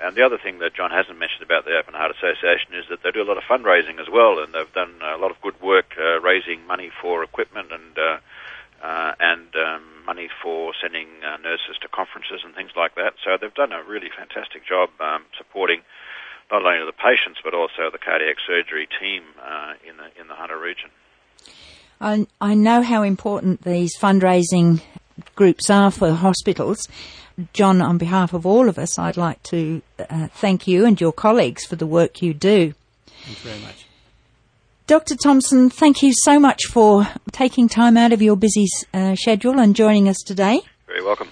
And 0.00 0.16
the 0.16 0.24
other 0.24 0.38
thing 0.38 0.58
that 0.58 0.74
John 0.74 0.90
hasn't 0.90 1.18
mentioned 1.18 1.44
about 1.44 1.66
the 1.66 1.76
Open 1.76 1.92
Heart 1.92 2.16
Association 2.16 2.74
is 2.74 2.88
that 2.88 3.04
they 3.04 3.12
do 3.12 3.22
a 3.22 3.28
lot 3.28 3.36
of 3.36 3.44
fundraising 3.44 4.00
as 4.00 4.08
well, 4.10 4.40
and 4.40 4.52
they've 4.52 4.72
done 4.72 4.96
a 5.04 5.18
lot 5.18 5.30
of 5.30 5.40
good 5.40 5.60
work 5.60 5.94
uh, 6.00 6.18
raising 6.20 6.66
money 6.66 6.90
for 7.00 7.22
equipment 7.22 7.70
and 7.70 7.98
uh, 7.98 8.18
uh, 8.82 9.14
and 9.20 9.48
um, 9.56 9.84
money 10.04 10.28
for 10.42 10.72
sending 10.80 11.08
uh, 11.24 11.36
nurses 11.38 11.76
to 11.80 11.88
conferences 11.88 12.40
and 12.44 12.54
things 12.54 12.72
like 12.76 12.94
that. 12.96 13.14
So 13.24 13.38
they've 13.40 13.54
done 13.54 13.72
a 13.72 13.82
really 13.82 14.10
fantastic 14.10 14.66
job 14.66 14.90
um, 15.00 15.24
supporting 15.38 15.80
not 16.50 16.66
only 16.66 16.84
the 16.84 16.92
patients 16.92 17.40
but 17.42 17.54
also 17.54 17.88
the 17.90 17.98
cardiac 17.98 18.36
surgery 18.46 18.88
team 19.00 19.22
uh, 19.40 19.74
in 19.88 19.96
the 19.96 20.08
in 20.20 20.28
the 20.28 20.34
Hunter 20.34 20.58
region. 20.58 20.90
I, 22.04 22.26
I 22.38 22.52
know 22.52 22.82
how 22.82 23.02
important 23.02 23.62
these 23.62 23.96
fundraising 23.96 24.82
groups 25.36 25.70
are 25.70 25.90
for 25.90 26.12
hospitals. 26.12 26.86
John, 27.54 27.80
on 27.80 27.96
behalf 27.96 28.34
of 28.34 28.44
all 28.44 28.68
of 28.68 28.78
us, 28.78 28.98
I'd 28.98 29.16
like 29.16 29.42
to 29.44 29.80
uh, 29.98 30.28
thank 30.28 30.68
you 30.68 30.84
and 30.84 31.00
your 31.00 31.12
colleagues 31.12 31.64
for 31.64 31.76
the 31.76 31.86
work 31.86 32.20
you 32.20 32.34
do. 32.34 32.74
Thanks 33.06 33.40
very 33.40 33.58
much. 33.60 33.86
Dr. 34.86 35.16
Thompson, 35.16 35.70
thank 35.70 36.02
you 36.02 36.12
so 36.14 36.38
much 36.38 36.66
for 36.66 37.08
taking 37.32 37.70
time 37.70 37.96
out 37.96 38.12
of 38.12 38.20
your 38.20 38.36
busy 38.36 38.66
uh, 38.92 39.14
schedule 39.14 39.58
and 39.58 39.74
joining 39.74 40.06
us 40.06 40.18
today. 40.18 40.60
Very 40.86 41.02
welcome. 41.02 41.30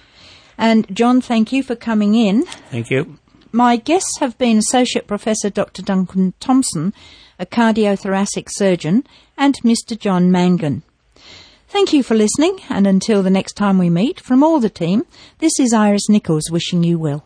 And 0.57 0.87
John, 0.95 1.21
thank 1.21 1.51
you 1.51 1.61
for 1.61 1.75
coming 1.75 2.15
in. 2.15 2.45
Thank 2.71 2.89
you. 2.89 3.19
My 3.51 3.75
guests 3.75 4.17
have 4.19 4.39
been 4.39 4.57
Associate 4.57 5.05
Professor 5.05 5.51
Dr. 5.51 5.83
Duncan 5.83 6.33
Thompson, 6.39 6.93
a 7.39 7.45
cardiothoracic 7.45 8.47
surgeon, 8.49 9.03
and 9.37 9.55
Mr. 9.63 9.97
John 9.97 10.31
Mangan. 10.31 10.83
Thank 11.67 11.91
you 11.91 12.03
for 12.03 12.15
listening, 12.15 12.59
and 12.69 12.85
until 12.85 13.23
the 13.23 13.29
next 13.29 13.53
time 13.53 13.77
we 13.77 13.89
meet, 13.89 14.19
from 14.19 14.43
all 14.43 14.59
the 14.59 14.69
team, 14.69 15.05
this 15.39 15.59
is 15.59 15.73
Iris 15.73 16.07
Nichols 16.07 16.51
wishing 16.51 16.83
you 16.83 16.99
well. 16.99 17.25